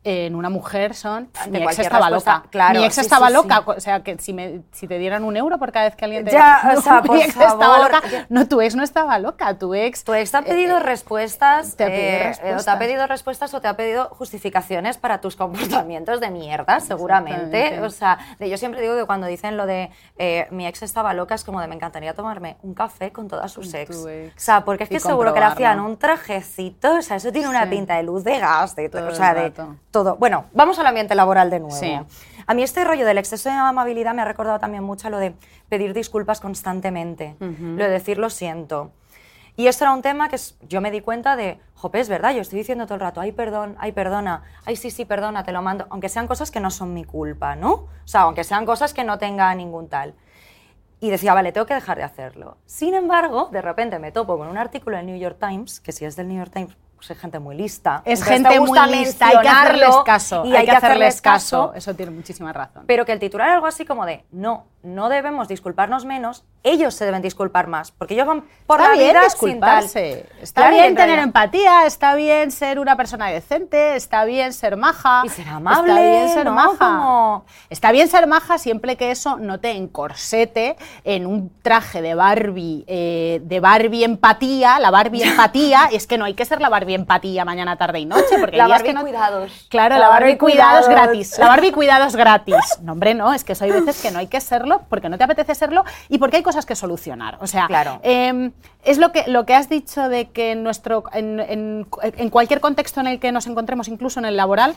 En 0.05 0.35
una 0.35 0.51
mujer 0.51 0.95
son. 0.95 1.31
Mi 1.49 1.59
ex 1.63 1.79
estaba 1.79 2.07
respuesta, 2.09 2.37
loca. 2.39 2.49
claro, 2.51 2.81
mi 2.81 2.85
ex 2.87 2.95
sí, 2.97 3.01
estaba 3.03 3.29
sí, 3.29 3.35
loca. 3.35 3.57
sí. 3.65 3.71
O 3.77 3.81
sea, 3.81 4.03
que 4.03 4.19
si, 4.19 4.33
me, 4.33 4.63
si 4.73 4.89
te 4.89 4.99
dieran 4.99 5.23
un 5.23 5.37
euro 5.37 5.59
por 5.59 5.71
cada 5.71 5.85
vez 5.87 5.95
que 5.95 6.05
alguien 6.05 6.25
te 6.25 6.33
Ya, 6.33 6.61
diga, 6.65 6.75
o 6.79 6.83
sea, 6.83 6.93
"No, 7.01 7.03
por 7.05 7.17
mi 7.17 7.23
estaba 7.23 7.79
loca. 7.79 8.03
No, 8.29 8.49
tu 8.49 8.61
ex 8.61 8.75
no 8.75 8.83
estaba 8.83 9.19
loca. 9.21 9.57
Tu 9.59 9.75
ex. 9.75 10.03
Tu 10.03 10.13
ex 10.15 10.33
te 10.33 10.37
ha 10.39 10.43
pedido 10.43 10.79
eh, 10.79 10.81
respuestas, 10.81 11.77
te 11.77 11.85
ha 11.85 11.87
pedido 11.87 12.03
eh, 12.03 12.13
eh, 12.13 12.19
o 12.19 12.23
te 12.23 12.29
respuestas. 12.43 12.69
ha 12.75 12.79
pedido 12.79 13.07
respuestas 13.07 13.55
o 13.55 13.61
te 13.61 13.69
ha 13.69 13.77
pedido 13.77 14.09
justificaciones 14.09 14.97
para 14.99 15.21
tus 15.21 15.37
comportamientos 15.37 16.19
de 16.21 16.31
mierda, 16.31 16.81
seguramente. 16.81 17.81
O 17.81 17.91
sea, 17.91 18.19
de- 18.41 18.51
yo 18.51 18.59
siempre 18.59 18.81
digo 18.81 18.97
que 18.97 19.05
cuando 19.05 19.27
dicen 19.29 19.57
lo 19.57 19.67
de 19.67 19.91
eh, 20.19 20.49
mi 20.51 20.67
ex 20.67 20.83
estaba 20.83 21.15
loca, 21.15 21.35
es 21.37 21.45
como 21.45 21.61
de 21.61 21.69
me 21.69 21.77
encantaría 21.77 22.13
tomarme 22.15 22.57
un 22.63 22.75
café 22.75 23.13
con 23.13 23.29
todas 23.29 23.53
sus 23.53 23.73
ex. 23.75 23.97
O 24.05 24.09
sea, 24.35 24.65
porque 24.65 24.83
es 24.85 24.91
que 24.91 24.99
seguro 25.01 25.33
que 25.33 25.39
le 25.41 25.47
hacían 25.47 25.79
un 25.81 25.97
trajecito, 25.97 26.97
o 26.97 27.03
sea, 27.03 27.17
eso 27.19 27.31
tiene 27.31 27.49
una 27.49 27.69
pinta 27.71 27.97
de 27.97 28.03
luz 28.03 28.25
de 28.25 28.39
gas, 28.41 28.75
de, 28.75 28.89
Todo 28.89 29.09
o 29.09 29.15
sea, 29.15 29.35
de 29.35 29.43
rato. 29.45 29.77
Todo. 29.93 30.17
Bueno, 30.17 30.47
vamos 30.53 30.81
al 30.81 30.87
ambiente 30.87 31.15
laboral 31.15 31.51
de 31.51 31.61
nuevo. 31.61 31.77
Sí. 31.77 31.97
A 32.47 32.55
mí 32.55 32.65
este 32.65 32.83
rollo 32.83 33.07
del 33.07 33.19
exceso 33.19 33.49
de 33.49 33.55
amabilidad 33.55 34.15
me 34.15 34.23
ha 34.23 34.25
recordado 34.25 34.59
también 34.59 34.83
mucho 34.83 35.07
a 35.07 35.11
lo 35.11 35.19
de 35.19 35.35
pedir 35.69 35.95
disculpas 35.95 36.41
constantemente, 36.41 37.37
lo 37.39 37.85
de 37.85 37.91
decir 37.91 38.19
lo 38.19 38.31
siento. 38.31 38.91
Y 39.55 39.67
esto 39.67 39.85
era 39.85 39.93
un 39.93 40.01
tema 40.01 40.29
que 40.31 40.39
yo 40.67 40.81
me 40.81 40.91
di 40.91 41.03
cuenta 41.03 41.37
de, 41.37 41.61
jope, 41.75 42.01
es 42.01 42.09
verdad, 42.09 42.35
yo 42.35 42.41
estoy 42.41 42.59
diciendo 42.59 42.87
todo 42.87 42.95
el 42.95 43.03
rato, 43.03 43.21
ay, 43.21 43.33
perdón, 43.33 43.77
ay, 43.79 43.93
perdona, 43.93 44.43
ay, 44.65 44.77
sí, 44.77 44.91
sí, 44.91 45.05
perdona, 45.05 45.45
te 45.45 45.53
lo 45.53 45.61
mando, 45.61 45.87
aunque 45.91 46.09
sean 46.09 46.27
cosas 46.27 46.51
que 46.51 46.59
no 46.59 46.71
son 46.71 46.95
mi 46.95 47.05
culpa, 47.05 47.55
¿no? 47.55 47.73
O 47.73 47.89
sea, 48.07 48.23
aunque 48.23 48.45
sean 48.45 48.65
cosas 48.65 48.95
que 48.95 49.05
no 49.05 49.19
tenga 49.19 49.55
ningún 49.55 49.89
tal. 49.89 50.15
Y 51.01 51.11
decía, 51.11 51.35
vale, 51.35 51.53
tengo 51.53 51.67
que 51.67 51.75
dejar 51.75 51.99
de 51.99 52.05
hacerlo. 52.05 52.57
Sin 52.65 52.95
embargo, 52.95 53.51
de 53.53 53.61
repente 53.61 53.99
me 53.99 54.11
topo 54.11 54.39
con 54.39 54.49
un 54.49 54.57
artículo 54.57 54.97
del 54.97 55.07
New 55.07 55.19
York 55.19 55.37
Times, 55.39 55.81
que 55.81 55.93
si 55.93 56.07
es 56.07 56.17
del 56.17 56.29
New 56.29 56.39
York 56.39 56.53
Times, 56.53 56.75
pues 57.03 57.11
es 57.11 57.19
gente 57.19 57.41
muy 57.41 57.57
lista. 57.57 58.01
Es 58.05 58.21
Entonces 58.21 58.49
gente 58.49 58.61
muy 58.61 58.79
lista, 58.91 59.27
hay 59.27 59.39
que 59.39 59.49
hacerles 59.49 59.97
caso. 60.05 60.45
Y 60.47 60.55
hay, 60.55 60.65
que 60.65 60.71
hacerles 60.71 61.21
caso. 61.21 61.73
Eso 61.75 61.97
tiene 61.97 62.13
muchísima 62.13 62.53
razón. 62.53 62.85
Pero 62.87 63.05
que 63.05 63.11
el 63.11 63.19
titular 63.19 63.49
era 63.49 63.55
algo 63.57 63.67
así 63.67 63.85
como 63.85 64.07
de, 64.07 64.25
no, 64.31 64.67
no 64.85 65.09
debemos 65.09 65.49
disculparnos 65.49 66.05
menos, 66.05 66.45
ellos 66.65 66.95
se 66.95 67.05
deben 67.05 67.23
disculpar 67.23 67.67
más, 67.67 67.91
porque 67.91 68.15
ellos 68.15 68.27
van 68.27 68.45
por 68.67 68.79
está 68.81 68.93
la 68.93 68.97
bien 68.99 69.11
vida 69.11 69.25
disculparse. 69.25 70.15
sin 70.15 70.23
tal. 70.33 70.43
Está 70.43 70.71
bien 70.71 70.85
en 70.85 70.95
tener 70.95 71.19
empatía, 71.19 71.87
está 71.87 72.15
bien 72.15 72.53
ser 72.53 72.79
una 72.79 72.97
persona 72.97 73.27
decente, 73.27 73.97
está 73.97 74.25
bien 74.25 74.53
ser 74.53 74.77
maja. 74.77 75.23
Y 75.25 75.29
ser 75.29 75.49
amable, 75.49 75.91
Está 75.91 76.01
bien 76.03 76.29
ser 76.29 76.45
¿no? 76.45 76.53
maja. 76.53 76.77
Como- 76.79 77.45
Está 77.69 77.91
bien 77.93 78.09
ser 78.09 78.27
maja 78.29 78.59
siempre 78.59 78.97
que 78.97 79.11
eso 79.11 79.39
no 79.39 79.59
te 79.59 79.73
encorsete 79.73 80.77
en 81.03 81.27
un 81.27 81.51
traje 81.63 82.01
de 82.01 82.15
Barbie, 82.15 82.85
eh, 82.87 83.41
de 83.45 83.61
Barbie 83.61 84.05
empatía, 84.05 84.79
la 84.79 84.91
Barbie 84.91 85.23
empatía. 85.25 85.89
y 85.91 85.97
es 85.97 86.07
que 86.07 86.19
no 86.19 86.25
hay 86.25 86.35
que 86.35 86.45
ser 86.45 86.61
la 86.61 86.69
Barbie 86.69 86.92
empatía 86.95 87.45
mañana, 87.45 87.77
tarde 87.77 88.01
y 88.01 88.05
noche. 88.07 88.37
Porque 88.41 88.57
La 88.57 88.69
Barbie 88.69 88.85
que 88.89 88.93
no- 88.95 89.01
cuidados. 89.03 89.67
Claro, 89.69 89.95
La 89.97 90.01
la, 90.01 90.09
Barbie, 90.09 90.25
Barbie 90.33 90.39
cuidados, 90.39 90.87
cuidados. 90.87 91.09
gratis. 91.09 91.39
La 91.39 91.49
Barbie 91.49 91.73
cuidados 91.73 92.17
gratis. 92.17 92.57
No, 92.83 92.93
hombre, 92.93 93.15
no, 93.15 93.33
es 93.33 93.45
que 93.45 93.53
eso 93.53 93.65
hay 93.65 93.71
veces 93.73 94.01
que 94.03 94.11
no 94.11 94.19
hay 94.19 94.27
que 94.27 94.41
serlo 94.41 94.83
porque 94.89 95.09
no 95.09 95.19
te 95.19 95.25
apetece 95.25 95.55
serlo 95.55 95.85
y 96.09 96.19
porque 96.19 96.37
hay 96.37 96.43
cosas 96.43 96.67
que 96.67 96.75
solucionar. 96.77 97.39
O 97.41 97.47
sea, 97.47 97.67
Claro. 97.67 98.01
eh, 98.03 98.51
es 98.85 98.99
lo 98.99 99.13
que, 99.13 99.25
lo 99.29 99.47
que 99.47 99.55
has 99.55 99.69
dicho 99.69 100.09
de 100.09 100.31
que 100.31 100.53
en, 100.53 100.63
nuestro, 100.63 101.05
en, 101.13 101.41
en- 101.41 101.87
en 102.03 102.31
cualquier 102.31 102.61
contexto 102.61 103.01
en 103.01 103.07
el 103.07 103.21
que 103.21 103.33
nos 103.33 103.47
encontremos, 103.47 103.89
incluso 103.89 104.19
en 104.21 104.27
el 104.27 104.37
laboral, 104.37 104.75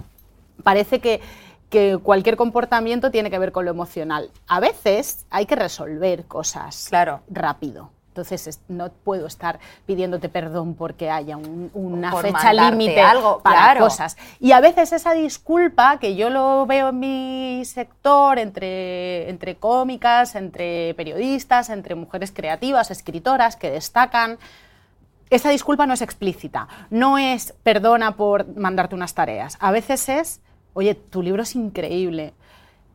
parece 0.64 1.00
que, 1.00 1.22
que 1.70 1.98
cualquier 2.02 2.38
comportamiento 2.38 3.12
tiene 3.12 3.30
que 3.32 3.40
ver 3.40 3.52
con 3.52 3.66
lo 3.66 3.72
emocional. 3.72 4.30
A 4.48 4.60
veces 4.60 5.26
hay 5.30 5.46
que 5.46 5.56
resolver 5.56 6.26
cosas 6.26 6.86
Claro. 6.90 7.22
rápido. 7.30 7.90
Entonces 8.16 8.48
es- 8.48 8.62
no 8.70 8.90
puedo 9.04 9.28
estar 9.28 9.60
pidiéndote 9.86 10.30
perdón 10.30 10.74
porque 10.76 11.10
haya 11.12 11.36
un- 11.36 11.70
una 11.74 12.12
Por 12.12 12.22
fecha 12.26 12.54
límite 12.54 13.02
algo, 13.02 13.40
para 13.42 13.58
claro. 13.58 13.82
cosas. 13.82 14.16
Y 14.40 14.54
a 14.54 14.62
veces 14.62 14.94
esa 14.94 15.12
disculpa, 15.12 16.00
que 16.00 16.16
yo 16.16 16.30
lo 16.30 16.66
veo 16.66 16.90
en 16.90 17.00
mi 17.00 17.62
sector, 17.66 18.40
entre, 18.40 19.30
entre 19.30 19.58
cómicas, 19.58 20.36
entre 20.36 20.94
periodistas, 20.94 21.70
entre 21.70 21.96
mujeres 21.96 22.32
creativas, 22.32 22.90
escritoras 22.90 23.58
que 23.58 23.70
destacan, 23.70 24.38
esa 25.30 25.50
disculpa 25.50 25.86
no 25.86 25.94
es 25.94 26.02
explícita, 26.02 26.70
no 26.90 27.18
es 27.18 27.54
perdona 27.64 28.16
por 28.16 28.48
mandarte 28.56 28.96
unas 28.96 29.14
tareas. 29.14 29.58
A 29.60 29.72
veces 29.72 30.08
es, 30.08 30.40
oye, 30.74 30.96
tu 30.96 31.22
libro 31.22 31.44
es 31.44 31.54
increíble. 31.54 32.34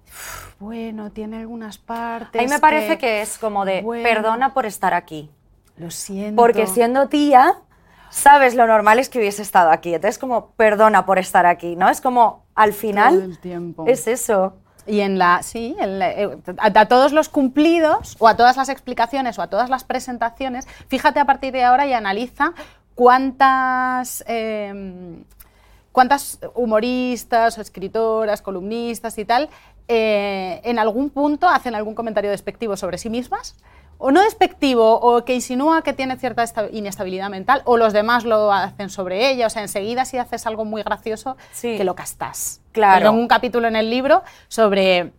Uf, 0.06 0.49
Bueno, 0.60 1.10
tiene 1.10 1.38
algunas 1.38 1.78
partes. 1.78 2.38
A 2.38 2.44
mí 2.44 2.48
me 2.48 2.60
parece 2.60 2.98
que 2.98 3.22
es 3.22 3.38
como 3.38 3.64
de, 3.64 3.80
bueno, 3.82 4.04
perdona 4.04 4.54
por 4.54 4.66
estar 4.66 4.94
aquí. 4.94 5.30
Lo 5.78 5.90
siento. 5.90 6.40
Porque 6.40 6.66
siendo 6.66 7.08
tía, 7.08 7.54
sabes 8.10 8.54
lo 8.54 8.66
normal 8.66 8.98
es 8.98 9.08
que 9.08 9.18
hubiese 9.18 9.40
estado 9.40 9.70
aquí. 9.70 9.94
Entonces, 9.94 10.18
como, 10.18 10.50
perdona 10.52 11.06
por 11.06 11.18
estar 11.18 11.46
aquí, 11.46 11.76
¿no? 11.76 11.88
Es 11.88 12.02
como, 12.02 12.44
al 12.54 12.74
final, 12.74 13.14
Todo 13.14 13.24
el 13.24 13.38
tiempo. 13.38 13.84
es 13.88 14.06
eso. 14.06 14.52
Y 14.86 15.00
en 15.00 15.18
la, 15.18 15.42
sí, 15.42 15.76
en 15.78 15.98
la- 15.98 16.10
eh, 16.10 16.38
a, 16.58 16.66
a 16.80 16.86
todos 16.86 17.12
los 17.12 17.28
cumplidos, 17.30 18.16
o 18.18 18.28
a 18.28 18.36
todas 18.36 18.56
las 18.58 18.68
explicaciones, 18.68 19.38
o 19.38 19.42
a 19.42 19.46
todas 19.48 19.70
las 19.70 19.84
presentaciones, 19.84 20.66
fíjate 20.88 21.20
a 21.20 21.24
partir 21.24 21.52
de 21.54 21.64
ahora 21.64 21.86
y 21.86 21.94
analiza 21.94 22.52
cuántas, 22.94 24.24
eh, 24.26 25.22
cuántas 25.92 26.38
humoristas, 26.54 27.56
o 27.56 27.60
escritoras, 27.60 28.42
columnistas 28.42 29.16
y 29.18 29.24
tal, 29.24 29.48
eh, 29.92 30.60
en 30.64 30.78
algún 30.78 31.10
punto 31.10 31.48
hacen 31.48 31.74
algún 31.74 31.94
comentario 31.96 32.30
despectivo 32.30 32.76
sobre 32.76 32.96
sí 32.96 33.10
mismas. 33.10 33.56
O 33.98 34.12
no 34.12 34.22
despectivo, 34.22 34.98
o 34.98 35.24
que 35.26 35.34
insinúa 35.34 35.82
que 35.82 35.92
tiene 35.92 36.16
cierta 36.16 36.42
esta- 36.42 36.70
inestabilidad 36.70 37.28
mental, 37.28 37.60
o 37.66 37.76
los 37.76 37.92
demás 37.92 38.24
lo 38.24 38.50
hacen 38.52 38.88
sobre 38.88 39.28
ella. 39.30 39.46
O 39.46 39.50
sea, 39.50 39.60
enseguida 39.62 40.06
si 40.06 40.16
haces 40.16 40.46
algo 40.46 40.64
muy 40.64 40.82
gracioso, 40.82 41.36
Sí. 41.52 41.76
que 41.76 41.84
lo 41.84 41.94
castas. 41.94 42.62
Claro. 42.72 43.10
Tengo 43.10 43.20
un 43.20 43.28
capítulo 43.28 43.68
en 43.68 43.76
el 43.76 43.90
libro 43.90 44.22
sobre 44.48 45.12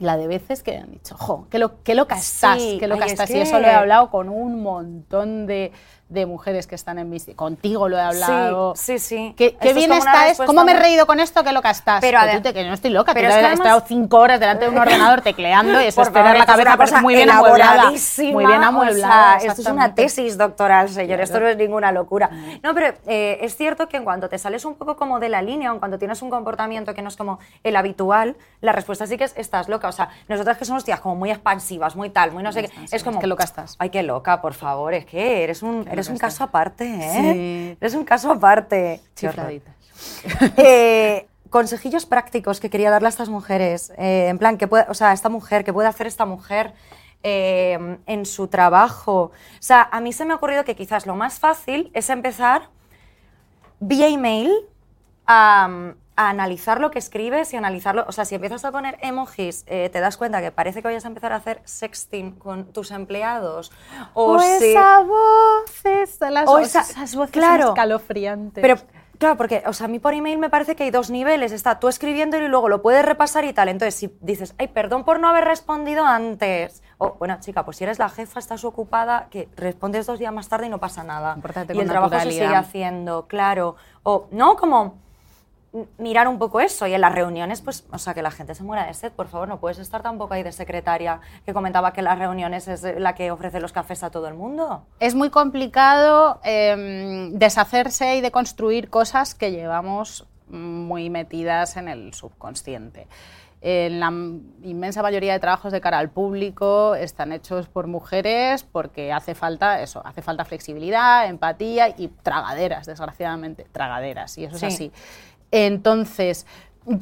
la 0.00 0.16
de 0.18 0.26
veces 0.26 0.62
que 0.62 0.76
han 0.78 0.90
dicho, 0.90 1.16
jo, 1.16 1.46
que 1.50 1.58
lo, 1.58 1.82
que 1.82 1.94
loca 1.94 2.16
estás, 2.16 2.58
Sí, 2.60 2.76
que 2.78 2.86
es 2.86 3.12
estás. 3.12 3.30
Y 3.30 3.38
eso 3.38 3.58
lo 3.60 3.66
he 3.66 3.70
hablado 3.74 4.10
con 4.10 4.28
un 4.28 4.62
montón 4.62 5.46
de, 5.46 5.72
de 6.10 6.26
mujeres 6.26 6.66
que 6.66 6.74
están 6.74 6.98
en 6.98 7.08
mis... 7.08 7.24
Contigo 7.36 7.88
lo 7.88 7.96
he 7.96 8.00
hablado. 8.00 8.74
Sí, 8.76 8.98
sí, 8.98 9.16
sí. 9.16 9.34
Qué, 9.36 9.52
qué 9.52 9.68
Esto 9.68 9.68
es 9.68 9.74
bien 9.76 9.92
está, 9.92 10.12
es, 10.24 10.28
respuesta 10.30 10.46
¿cómo 10.46 10.64
me 10.64 10.72
he 10.72 10.76
reído 10.78 11.06
con 11.06 11.20
esto? 11.20 11.42
Qué 11.44 11.52
loca 11.52 11.70
estás. 11.70 12.00
Pero 12.00 12.18
Pero 12.18 12.32
ade- 12.32 12.36
tú 12.36 12.42
te, 12.42 12.52
que 12.52 12.64
no 12.66 12.74
estoy 12.74 12.90
loca, 12.90 13.14
pero 13.14 13.28
tú 13.30 13.36
es 13.36 13.44
has 13.44 13.52
estado 13.52 13.82
cinco 13.86 14.18
horas 14.18 14.40
delante 14.40 14.64
de 14.64 14.70
un 14.72 14.78
ordenador 14.84 15.20
tecleando 15.22 15.80
y 15.80 15.84
eso 15.86 16.02
es 16.02 16.12
tener 16.12 16.32
la 16.36 16.40
esto 16.40 16.52
es 16.52 16.58
cabeza 16.64 16.76
cosa 16.76 17.00
muy 17.00 17.14
bien 17.14 17.30
amueblada. 17.30 17.90
Muy 18.32 18.44
bien 18.46 18.60
o 18.60 18.66
amueblada. 18.66 19.38
sea, 19.40 19.50
esto 19.50 19.62
es 19.62 19.68
una 19.68 19.94
tesis 19.94 20.36
doctoral, 20.36 20.88
señor. 20.88 21.20
Esto 21.20 21.38
no 21.40 21.46
es 21.48 21.56
ninguna 21.56 21.92
locura. 21.92 22.28
No, 22.62 22.74
pero 22.74 22.92
eh, 23.06 23.38
es 23.42 23.56
cierto 23.56 23.88
que 23.88 23.96
en 23.96 24.04
cuanto 24.04 24.28
te 24.28 24.36
sales 24.38 24.64
un 24.64 24.74
poco 24.74 24.96
como 24.96 25.20
de 25.20 25.28
la 25.28 25.42
línea 25.42 25.70
o 25.70 25.74
en 25.74 25.78
cuanto 25.78 25.98
tienes 25.98 26.20
un 26.22 26.30
comportamiento 26.30 26.92
que 26.92 27.02
no 27.02 27.08
es 27.08 27.16
como 27.16 27.38
el 27.62 27.76
habitual, 27.76 28.36
la 28.60 28.72
respuesta 28.72 29.06
sí 29.06 29.16
que 29.16 29.24
es 29.24 29.34
estás 29.36 29.68
loca. 29.68 29.88
O 29.88 29.92
sea, 29.92 30.08
nosotras 30.28 30.58
que 30.58 30.64
somos 30.64 30.84
tías 30.84 31.00
como 31.00 31.14
muy 31.14 31.30
expansivas, 31.30 31.94
muy 31.94 32.10
tal, 32.10 32.32
muy 32.32 32.42
no 32.42 32.50
sé 32.52 32.62
qué. 32.64 32.70
Es 32.90 33.04
como. 33.04 33.20
qué 33.20 33.26
loca 33.28 33.44
estás. 33.44 33.76
Ay, 33.78 33.90
qué 33.90 34.02
loca, 34.02 34.40
por 34.40 34.54
favor. 34.54 34.92
Es 34.94 35.04
que 35.06 35.44
eres 35.44 35.62
un, 35.62 35.86
eres 36.00 36.08
un 36.08 36.18
caso 36.18 36.44
aparte, 36.44 36.84
¿eh? 36.84 37.10
Sí. 37.12 37.76
Eres 37.80 37.94
un 37.94 38.04
caso 38.04 38.30
aparte. 38.30 39.00
Chifladitas. 39.14 39.74
Eh, 40.56 41.26
consejillos 41.50 42.06
prácticos 42.06 42.60
que 42.60 42.70
quería 42.70 42.90
darle 42.90 43.06
a 43.06 43.10
estas 43.10 43.28
mujeres. 43.28 43.92
eh, 43.98 44.28
en 44.28 44.38
plan, 44.38 44.56
que 44.56 44.66
puede, 44.66 44.86
o 44.88 44.94
sea, 44.94 45.12
esta 45.12 45.28
mujer, 45.28 45.64
que 45.64 45.72
puede 45.72 45.88
hacer 45.88 46.06
esta 46.06 46.24
mujer 46.24 46.72
eh, 47.22 47.98
en 48.06 48.24
su 48.24 48.48
trabajo. 48.48 49.32
O 49.32 49.62
sea, 49.62 49.88
a 49.92 50.00
mí 50.00 50.12
se 50.12 50.24
me 50.24 50.32
ha 50.32 50.36
ocurrido 50.36 50.64
que 50.64 50.74
quizás 50.74 51.06
lo 51.06 51.16
más 51.16 51.38
fácil 51.38 51.90
es 51.92 52.08
empezar 52.08 52.70
vía 53.78 54.08
email 54.08 54.50
a, 55.26 55.68
a 56.20 56.28
analizar 56.28 56.80
lo 56.82 56.90
que 56.90 56.98
escribes 56.98 57.52
y 57.54 57.56
analizarlo. 57.56 58.04
O 58.06 58.12
sea, 58.12 58.26
si 58.26 58.34
empiezas 58.34 58.64
a 58.66 58.72
poner 58.72 58.98
emojis, 59.00 59.64
eh, 59.66 59.88
te 59.90 60.00
das 60.00 60.18
cuenta 60.18 60.42
que 60.42 60.52
parece 60.52 60.82
que 60.82 60.88
vayas 60.88 61.06
a 61.06 61.08
empezar 61.08 61.32
a 61.32 61.36
hacer 61.36 61.62
sexting 61.64 62.32
con 62.32 62.72
tus 62.74 62.90
empleados. 62.90 63.72
O, 64.12 64.32
O 64.34 64.38
si- 64.38 64.72
esa 64.72 65.00
voz, 65.00 65.84
esa- 65.86 66.30
las 66.30 66.46
O 66.48 66.58
esa- 66.58 66.80
esas 66.82 67.14
voces 67.16 67.32
claro. 67.32 67.68
escalofriantes. 67.68 68.60
Pero, 68.60 68.76
claro, 69.18 69.38
porque, 69.38 69.62
o 69.66 69.72
sea, 69.72 69.86
a 69.86 69.88
mí 69.88 69.98
por 69.98 70.12
email 70.12 70.36
me 70.38 70.50
parece 70.50 70.76
que 70.76 70.82
hay 70.84 70.90
dos 70.90 71.08
niveles. 71.08 71.52
Está 71.52 71.80
tú 71.80 71.88
escribiéndolo 71.88 72.44
y 72.44 72.48
luego 72.48 72.68
lo 72.68 72.82
puedes 72.82 73.02
repasar 73.02 73.46
y 73.46 73.54
tal. 73.54 73.70
Entonces, 73.70 73.94
si 73.94 74.14
dices, 74.20 74.54
ay, 74.58 74.68
perdón 74.68 75.04
por 75.06 75.20
no 75.20 75.28
haber 75.30 75.44
respondido 75.44 76.04
antes. 76.04 76.82
O, 76.98 77.14
bueno, 77.14 77.38
chica, 77.40 77.64
pues 77.64 77.78
si 77.78 77.84
eres 77.84 77.98
la 77.98 78.10
jefa, 78.10 78.40
estás 78.40 78.62
ocupada, 78.64 79.28
que 79.30 79.48
respondes 79.56 80.04
dos 80.06 80.18
días 80.18 80.34
más 80.34 80.50
tarde 80.50 80.66
y 80.66 80.68
no 80.68 80.78
pasa 80.78 81.02
nada. 81.02 81.32
Compórtate 81.32 81.74
Y 81.74 81.80
el 81.80 81.88
trabajo 81.88 82.14
se 82.20 82.30
sigue 82.30 82.54
haciendo, 82.54 83.26
claro. 83.26 83.76
O, 84.02 84.26
no, 84.32 84.56
como 84.56 84.98
mirar 85.98 86.26
un 86.28 86.38
poco 86.38 86.60
eso. 86.60 86.86
Y 86.86 86.94
en 86.94 87.00
las 87.00 87.14
reuniones, 87.14 87.60
pues, 87.62 87.84
o 87.92 87.98
sea, 87.98 88.12
que 88.14 88.22
la 88.22 88.30
gente 88.30 88.54
se 88.54 88.62
muera 88.64 88.86
de 88.86 88.94
sed, 88.94 89.12
por 89.12 89.28
favor, 89.28 89.46
no 89.48 89.60
puedes 89.60 89.78
estar 89.78 90.02
tampoco 90.02 90.34
ahí 90.34 90.42
de 90.42 90.52
secretaria 90.52 91.20
que 91.44 91.52
comentaba 91.52 91.92
que 91.92 92.02
las 92.02 92.18
reuniones 92.18 92.66
es 92.68 92.82
la 92.98 93.14
que 93.14 93.30
ofrece 93.30 93.60
los 93.60 93.72
cafés 93.72 94.02
a 94.02 94.10
todo 94.10 94.26
el 94.28 94.34
mundo. 94.34 94.84
es 94.98 95.14
muy 95.14 95.30
complicado 95.30 96.40
eh, 96.44 97.28
deshacerse 97.32 98.16
y 98.16 98.20
deconstruir 98.20 98.90
cosas 98.90 99.34
que 99.34 99.52
llevamos 99.52 100.26
muy 100.48 101.10
metidas 101.10 101.76
en 101.76 101.88
el 101.88 102.12
subconsciente. 102.14 103.06
En 103.62 104.00
la 104.00 104.06
inmensa 104.66 105.02
mayoría 105.02 105.34
de 105.34 105.38
trabajos 105.38 105.70
de 105.70 105.82
cara 105.82 105.98
al 105.98 106.08
público 106.08 106.94
están 106.94 107.30
hechos 107.30 107.68
por 107.68 107.86
mujeres 107.88 108.64
porque 108.64 109.12
hace 109.12 109.34
falta 109.34 109.82
eso, 109.82 110.00
hace 110.06 110.22
falta 110.22 110.46
flexibilidad, 110.46 111.26
empatía 111.28 111.90
y 111.90 112.08
tragaderas, 112.08 112.86
desgraciadamente, 112.86 113.66
tragaderas, 113.70 114.38
y 114.38 114.46
eso 114.46 114.56
Sí. 114.56 114.66
es 114.66 114.74
así. 114.74 114.92
Entonces, 115.50 116.46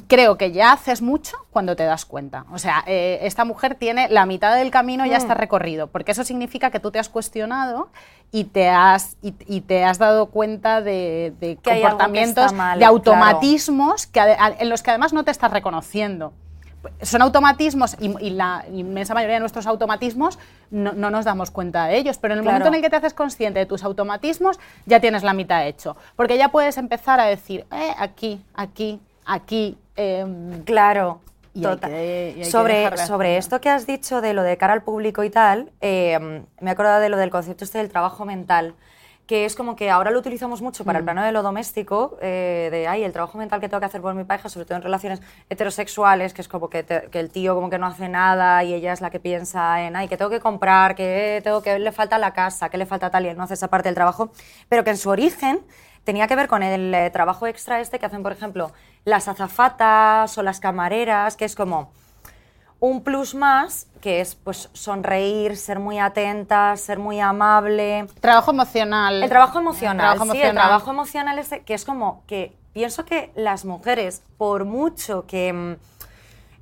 creo 0.06 0.36
que 0.36 0.52
ya 0.52 0.72
haces 0.72 1.02
mucho 1.02 1.36
cuando 1.50 1.76
te 1.76 1.84
das 1.84 2.04
cuenta. 2.04 2.44
O 2.52 2.58
sea, 2.58 2.82
eh, 2.86 3.20
esta 3.22 3.44
mujer 3.44 3.74
tiene 3.74 4.08
la 4.08 4.26
mitad 4.26 4.54
del 4.56 4.70
camino 4.70 5.06
ya 5.06 5.18
Mm. 5.18 5.20
está 5.22 5.34
recorrido, 5.34 5.86
porque 5.86 6.12
eso 6.12 6.24
significa 6.24 6.70
que 6.70 6.80
tú 6.80 6.90
te 6.90 6.98
has 6.98 7.08
cuestionado 7.08 7.88
y 8.32 8.44
te 8.44 8.68
has, 8.68 9.16
y, 9.22 9.34
y 9.46 9.62
te 9.62 9.84
has 9.84 9.98
dado 9.98 10.26
cuenta 10.26 10.82
de, 10.82 11.58
comportamientos, 11.64 12.52
mal, 12.52 12.78
de 12.78 12.80
claro. 12.80 12.92
automatismos 12.94 14.06
que 14.06 14.20
en 14.58 14.68
los 14.68 14.82
que 14.82 14.90
además 14.90 15.12
no 15.12 15.24
te 15.24 15.30
estás 15.30 15.50
reconociendo. 15.50 16.32
Son 17.02 17.22
automatismos 17.22 17.96
y, 18.00 18.14
y 18.24 18.30
la 18.30 18.64
inmensa 18.72 19.12
mayoría 19.14 19.34
de 19.34 19.40
nuestros 19.40 19.66
automatismos 19.66 20.38
no, 20.70 20.92
no 20.92 21.10
nos 21.10 21.24
damos 21.24 21.50
cuenta 21.50 21.86
de 21.86 21.96
ellos, 21.98 22.18
pero 22.18 22.34
en 22.34 22.38
el 22.38 22.44
Claro. 22.44 22.58
momento 22.58 22.68
en 22.68 22.74
el 22.76 22.82
que 22.82 22.90
te 22.90 22.96
haces 22.96 23.14
consciente 23.14 23.58
de 23.58 23.66
tus 23.66 23.82
automatismos, 23.82 24.58
ya 24.86 25.00
tienes 25.00 25.22
la 25.24 25.32
mitad 25.32 25.66
hecho. 25.66 25.96
Porque 26.14 26.38
ya 26.38 26.50
puedes 26.50 26.76
empezar 26.78 27.18
a 27.20 27.24
decir, 27.24 27.66
eh, 27.72 27.92
aquí, 27.98 28.40
aquí, 28.54 29.00
aquí. 29.26 29.76
em, 29.96 30.62
Claro. 30.64 31.20
Y 31.54 31.58
hay 31.58 31.64
Total. 31.74 31.90
que- 31.90 32.34
y 32.36 32.38
hay 32.38 32.44
que 32.44 32.50
sobre 32.50 32.96
sobre 32.98 33.36
esto 33.36 33.60
que 33.60 33.68
has 33.70 33.84
dicho 33.86 34.20
de 34.20 34.32
lo 34.32 34.44
de 34.44 34.56
cara 34.56 34.74
al 34.74 34.82
público 34.82 35.24
y 35.24 35.30
tal, 35.30 35.72
eh, 35.80 36.16
me 36.60 36.70
he 36.70 36.72
acordado 36.72 37.00
de 37.00 37.08
lo 37.08 37.16
del 37.16 37.30
concepto 37.30 37.64
este 37.64 37.78
del 37.78 37.88
trabajo 37.88 38.24
mental, 38.24 38.74
que 39.28 39.44
es 39.44 39.54
como 39.54 39.76
que 39.76 39.90
ahora 39.90 40.10
lo 40.10 40.18
utilizamos 40.18 40.62
mucho 40.62 40.82
Mm. 40.82 40.86
para 40.86 40.98
el 40.98 41.04
plano 41.04 41.22
de 41.22 41.32
lo 41.32 41.42
doméstico, 41.42 42.16
eh, 42.22 42.68
de 42.72 42.88
ay, 42.88 43.04
el 43.04 43.12
trabajo 43.12 43.36
mental 43.38 43.60
que 43.60 43.68
tengo 43.68 43.78
que 43.78 43.86
hacer 43.86 44.00
por 44.00 44.14
mi 44.14 44.24
pareja, 44.24 44.48
sobre 44.48 44.64
todo 44.66 44.76
en 44.78 44.82
relaciones 44.82 45.20
heterosexuales, 45.50 46.32
que 46.32 46.40
es 46.40 46.48
como 46.48 46.70
que, 46.70 46.82
te- 46.82 47.08
que 47.10 47.20
el 47.20 47.30
tío 47.30 47.54
como 47.54 47.68
que 47.68 47.78
no 47.78 47.86
hace 47.86 48.08
nada 48.08 48.64
y 48.64 48.72
ella 48.72 48.92
es 48.94 49.00
la 49.02 49.10
que 49.10 49.20
piensa 49.20 49.82
en, 49.82 49.96
ay, 49.96 50.08
que 50.08 50.16
tengo 50.16 50.30
que 50.30 50.40
comprar, 50.40 50.94
que 50.94 51.40
tengo 51.44 51.60
que 51.62 51.78
le 51.78 51.92
falta 51.92 52.16
la 52.18 52.32
casa, 52.32 52.70
que 52.70 52.78
le 52.78 52.86
falta 52.86 53.10
tal 53.10 53.26
y 53.26 53.28
él 53.28 53.36
no 53.36 53.42
hace 53.44 53.54
esa 53.54 53.68
parte 53.68 53.88
del 53.88 53.94
trabajo, 53.94 54.30
pero 54.70 54.82
que 54.82 54.90
en 54.90 54.96
su 54.96 55.10
origen 55.10 55.60
tenía 56.04 56.26
que 56.26 56.34
ver 56.34 56.48
con 56.48 56.62
el 56.62 56.94
eh, 56.94 57.10
trabajo 57.10 57.46
extra 57.46 57.80
este 57.80 57.98
que 57.98 58.06
hacen, 58.06 58.22
por 58.22 58.32
ejemplo, 58.32 58.72
las 59.04 59.28
azafatas 59.28 60.38
o 60.38 60.42
las 60.42 60.58
camareras, 60.58 61.36
que 61.36 61.44
es 61.44 61.54
como 61.54 61.92
un 62.80 63.02
plus 63.02 63.34
más, 63.34 63.88
que 64.00 64.20
es 64.20 64.36
pues 64.36 64.70
sonreír, 64.72 65.56
ser 65.56 65.78
muy 65.80 65.98
atenta, 65.98 66.76
ser 66.76 66.98
muy 66.98 67.20
amable. 67.20 68.06
Trabajo 68.20 68.52
emocional. 68.52 69.22
El 69.22 69.28
trabajo 69.28 69.58
emocional, 69.58 70.16
trabajo 70.16 70.32
sí, 70.32 70.40
el 70.40 70.54
trabajo 70.54 70.90
emocional 70.90 71.38
es 71.38 71.50
que 71.64 71.74
es 71.74 71.84
como 71.84 72.22
que 72.26 72.56
pienso 72.72 73.04
que 73.04 73.32
las 73.34 73.64
mujeres, 73.64 74.22
por 74.36 74.64
mucho 74.64 75.26
que 75.26 75.52
mm, 75.52 75.76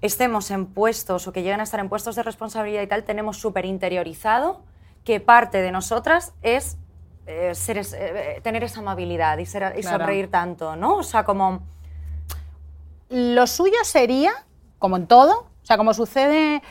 estemos 0.00 0.50
en 0.50 0.66
puestos 0.66 1.26
o 1.26 1.32
que 1.32 1.42
lleguen 1.42 1.60
a 1.60 1.64
estar 1.64 1.80
en 1.80 1.88
puestos 1.90 2.16
de 2.16 2.22
responsabilidad 2.22 2.82
y 2.82 2.86
tal, 2.86 3.04
tenemos 3.04 3.36
súper 3.36 3.66
interiorizado 3.66 4.62
que 5.04 5.20
parte 5.20 5.58
de 5.58 5.70
nosotras 5.72 6.32
es 6.42 6.78
eh, 7.26 7.54
ser 7.54 7.78
eh, 7.78 8.40
tener 8.42 8.64
esa 8.64 8.80
amabilidad 8.80 9.36
y, 9.38 9.46
ser, 9.46 9.74
y 9.76 9.82
Claro. 9.82 9.98
sonreír 9.98 10.30
tanto, 10.30 10.76
¿no? 10.76 10.96
O 10.96 11.02
sea, 11.02 11.24
como... 11.24 11.60
Lo 13.08 13.46
suyo 13.46 13.76
sería, 13.84 14.32
como 14.78 14.96
en 14.96 15.06
todo, 15.06 15.46
o 15.66 15.68
sea, 15.68 15.76
como 15.76 15.94
sucede, 15.94 16.62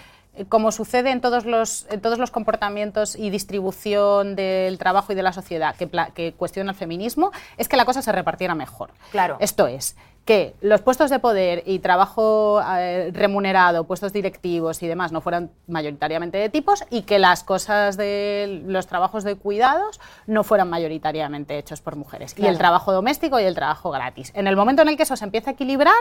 como 0.48 0.72
sucede 0.72 1.12
en 1.12 1.20
todos 1.20 1.44
los, 1.44 1.86
en 1.90 2.00
todos 2.00 2.18
los 2.18 2.32
comportamientos 2.32 3.18
y 3.18 3.30
distribución 3.30 4.38
del 4.38 4.78
trabajo 4.78 5.12
y 5.12 5.16
de 5.16 5.22
la 5.22 5.34
sociedad 5.34 5.76
que, 5.76 6.34
cuestiona 6.38 6.72
el 6.72 6.78
feminismo, 6.78 7.34
es 7.58 7.68
que 7.68 7.76
la 7.76 7.84
cosa 7.84 8.02
se 8.02 8.14
repartiera 8.14 8.56
mejor. 8.56 8.92
Claro. 9.12 9.36
Esto 9.42 9.68
es, 9.68 9.98
que 10.24 10.56
los 10.62 10.80
puestos 10.80 11.10
de 11.10 11.20
poder 11.20 11.64
y 11.66 11.80
trabajo 11.80 12.62
eh, 12.78 13.12
remunerado, 13.14 13.84
puestos 13.84 14.14
directivos 14.14 14.82
y 14.82 14.88
demás 14.88 15.12
no 15.12 15.20
fueran 15.20 15.52
mayoritariamente 15.68 16.38
de 16.38 16.48
tipos 16.48 16.86
y 16.90 17.02
que 17.02 17.20
las 17.20 17.44
cosas 17.44 17.98
de 17.98 18.64
los 18.66 18.88
trabajos 18.88 19.26
de 19.26 19.36
cuidados 19.36 20.00
no 20.26 20.46
fueran 20.46 20.70
mayoritariamente 20.70 21.58
hechos 21.58 21.82
por 21.82 21.98
mujeres. 21.98 22.34
Y 22.38 22.46
el 22.46 22.58
trabajo 22.58 22.94
doméstico 22.94 23.42
y 23.42 23.44
el 23.44 23.56
trabajo 23.56 23.92
gratis. 23.92 24.32
En 24.36 24.48
el 24.48 24.56
momento 24.56 24.84
en 24.84 24.88
el 24.88 24.96
que 24.96 25.04
eso 25.04 25.18
se 25.18 25.26
empieza 25.26 25.50
a 25.50 25.54
equilibrar, 25.54 25.94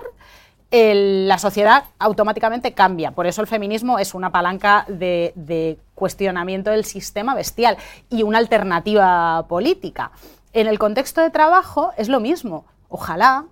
el- 0.74 1.28
la 1.28 1.38
sociedad 1.38 1.84
automáticamente 2.00 2.72
cambia. 2.72 3.12
Por 3.12 3.28
eso 3.28 3.40
el 3.40 3.46
feminismo 3.46 4.00
es 4.00 4.12
una 4.12 4.32
palanca 4.32 4.84
de, 4.88 5.32
de 5.36 5.78
cuestionamiento 5.94 6.70
del 6.72 6.84
sistema 6.84 7.32
bestial 7.36 7.76
y 8.10 8.24
una 8.24 8.38
alternativa 8.38 9.46
política. 9.46 10.10
En 10.52 10.66
el 10.66 10.80
contexto 10.80 11.20
de 11.20 11.30
trabajo 11.30 11.92
es 11.96 12.08
lo 12.08 12.18
mismo. 12.18 12.64
Ojalá 12.88 13.44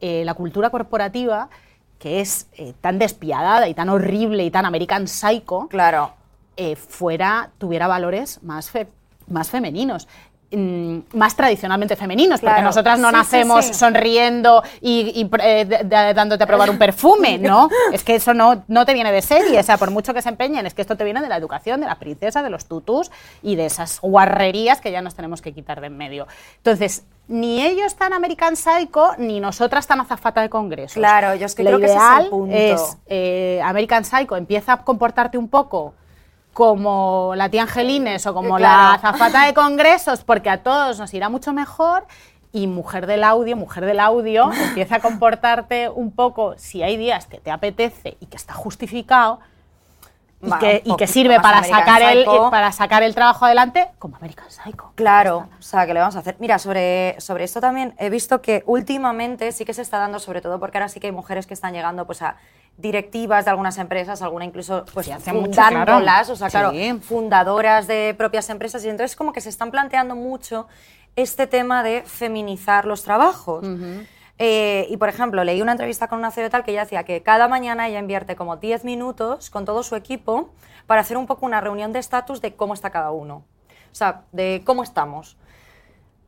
eh, 0.00 0.24
la 0.24 0.34
cultura 0.34 0.70
corporativa, 0.70 1.50
que 2.00 2.20
es 2.20 2.48
eh, 2.54 2.74
tan 2.80 2.98
despiadada 2.98 3.68
y 3.68 3.74
tan 3.74 3.88
horrible 3.88 4.44
y 4.44 4.50
tan 4.50 4.66
American 4.66 5.06
Psycho, 5.06 5.68
Claro. 5.68 6.14
eh, 6.56 6.74
fuera, 6.74 7.50
tuviera 7.58 7.86
valores 7.86 8.42
más, 8.42 8.70
fe- 8.70 8.88
más 9.28 9.50
femeninos. 9.50 10.08
Mm, 10.52 10.98
más 11.14 11.34
tradicionalmente 11.36 11.96
femeninos, 11.96 12.40
porque 12.40 12.54
Claro. 12.54 12.68
nosotras 12.68 12.98
no 12.98 13.08
Sí, 13.10 13.14
nacemos 13.16 13.64
sí. 13.64 13.74
sonriendo 13.74 14.62
y, 14.80 15.12
y, 15.22 15.30
eh, 15.42 15.64
de- 15.64 15.78
de- 15.84 16.14
dándote 16.14 16.44
a 16.44 16.46
probar 16.46 16.70
un 16.70 16.78
perfume, 16.78 17.38
¿no? 17.38 17.68
Es 17.92 18.04
que 18.04 18.14
eso 18.14 18.32
no, 18.34 18.62
no 18.68 18.86
te 18.86 18.94
viene 18.94 19.10
de 19.12 19.22
serie, 19.22 19.58
o 19.58 19.62
sea, 19.62 19.76
por 19.76 19.90
mucho 19.90 20.14
que 20.14 20.22
se 20.22 20.28
empeñen, 20.28 20.64
es 20.66 20.74
que 20.74 20.82
esto 20.82 20.96
te 20.96 21.04
viene 21.04 21.20
de 21.20 21.28
la 21.28 21.36
educación, 21.36 21.80
de 21.80 21.86
las 21.86 21.96
princesas, 21.96 22.44
de 22.44 22.50
los 22.50 22.66
tutús 22.66 23.10
y 23.42 23.56
de 23.56 23.66
esas 23.66 24.00
guarrerías 24.00 24.80
que 24.80 24.92
ya 24.92 25.02
nos 25.02 25.14
tenemos 25.14 25.42
que 25.42 25.52
quitar 25.52 25.80
de 25.80 25.86
en 25.88 25.96
medio. 25.96 26.26
Entonces, 26.58 27.04
ni 27.28 27.60
ellos 27.64 27.96
tan 27.96 28.12
American 28.12 28.56
Psycho, 28.56 29.10
ni 29.18 29.40
nosotras 29.40 29.86
tan 29.86 30.00
azafata 30.00 30.40
de 30.42 30.48
congresos. 30.48 30.94
Claro, 30.94 31.34
yo 31.34 31.46
es 31.46 31.54
que 31.54 31.62
Lo 31.64 31.70
creo 31.70 31.80
que 31.80 31.86
ese 31.86 31.96
es 31.96 32.24
el 32.24 32.28
punto. 32.30 32.54
es, 32.56 32.96
eh, 33.06 33.60
American 33.64 34.04
Psycho, 34.04 34.36
empieza 34.36 34.74
a 34.74 34.84
comportarte 34.84 35.36
un 35.38 35.48
poco 35.48 35.94
como 36.56 37.34
la 37.36 37.50
tía 37.50 37.64
Angelines 37.64 38.26
o 38.26 38.32
como 38.32 38.58
la 38.58 38.68
Claro. 38.68 38.94
azafata 38.94 39.44
de 39.44 39.52
congresos, 39.52 40.24
porque 40.24 40.48
a 40.48 40.62
todos 40.62 40.98
nos 40.98 41.12
irá 41.12 41.28
mucho 41.28 41.52
mejor. 41.52 42.06
Y 42.50 42.66
mujer 42.66 43.06
del 43.06 43.24
audio, 43.24 43.58
mujer 43.58 43.84
del 43.84 44.00
audio, 44.00 44.50
empieza 44.68 44.96
a 44.96 45.00
comportarte 45.00 45.90
un 45.90 46.12
poco, 46.12 46.54
si 46.56 46.82
hay 46.82 46.96
días 46.96 47.26
que 47.26 47.40
te 47.40 47.50
apetece 47.50 48.16
y 48.20 48.26
que 48.26 48.38
está 48.38 48.54
justificado, 48.54 49.38
y, 50.40 50.50
que, 50.52 50.82
y 50.82 51.06
sirve 51.06 51.38
para 51.40 51.58
American 51.58 51.80
sacar, 51.80 52.02
el, 52.02 52.24
para 52.50 52.72
sacar 52.72 53.02
el 53.02 53.14
trabajo 53.14 53.44
adelante, 53.44 53.88
como 53.98 54.16
American 54.16 54.50
Psycho. 54.50 54.92
Claro, 54.94 55.48
o 55.58 55.62
sea, 55.62 55.86
que 55.86 55.92
le 55.92 56.00
vamos 56.00 56.16
a 56.16 56.20
hacer? 56.20 56.36
Mira, 56.38 56.58
sobre, 56.58 57.20
sobre 57.20 57.44
esto 57.44 57.60
también 57.60 57.94
he 57.98 58.08
visto 58.08 58.40
que 58.40 58.62
últimamente 58.64 59.52
sí 59.52 59.66
que 59.66 59.74
se 59.74 59.82
está 59.82 59.98
dando, 59.98 60.20
sobre 60.20 60.40
todo 60.40 60.58
porque 60.58 60.78
ahora 60.78 60.88
sí 60.88 61.00
que 61.00 61.08
hay 61.08 61.12
mujeres 61.12 61.46
que 61.46 61.52
están 61.52 61.74
llegando 61.74 62.06
pues, 62.06 62.22
a 62.22 62.36
directivas 62.76 63.44
de 63.44 63.50
algunas 63.50 63.78
empresas, 63.78 64.20
alguna 64.22 64.44
incluso 64.44 64.84
pues, 64.92 65.06
Sí, 65.06 65.12
hace 65.12 65.32
mucho, 65.32 65.52
claro. 65.52 65.76
fundándolas, 65.78 66.28
o 66.30 66.36
sea, 66.36 66.48
claro, 66.50 66.70
Sí. 66.72 66.98
fundadoras 67.02 67.86
de 67.86 68.14
propias 68.16 68.50
empresas, 68.50 68.84
y 68.84 68.88
entonces 68.88 69.16
como 69.16 69.32
que 69.32 69.40
se 69.40 69.48
están 69.48 69.70
planteando 69.70 70.14
mucho 70.14 70.66
este 71.16 71.46
tema 71.46 71.82
de 71.82 72.02
feminizar 72.04 72.84
los 72.84 73.02
trabajos. 73.02 73.66
Eh, 74.38 74.86
y 74.90 74.98
por 74.98 75.08
ejemplo, 75.08 75.42
leí 75.44 75.62
una 75.62 75.72
entrevista 75.72 76.08
con 76.08 76.18
una 76.18 76.30
CEO 76.30 76.50
tal 76.50 76.62
que 76.62 76.72
ella 76.72 76.82
decía 76.82 77.04
que 77.04 77.22
cada 77.22 77.48
mañana 77.48 77.88
ella 77.88 77.98
invierte 77.98 78.36
como 78.36 78.56
10 78.56 78.84
minutos 78.84 79.48
con 79.48 79.64
todo 79.64 79.82
su 79.82 79.96
equipo 79.96 80.50
para 80.86 81.00
hacer 81.00 81.16
un 81.16 81.26
poco 81.26 81.46
una 81.46 81.62
reunión 81.62 81.92
de 81.94 82.00
estatus 82.00 82.42
de 82.42 82.54
cómo 82.54 82.74
está 82.74 82.90
cada 82.90 83.10
uno. 83.12 83.44
O 83.90 83.94
sea, 83.94 84.24
de 84.32 84.60
cómo 84.66 84.82
estamos. 84.82 85.38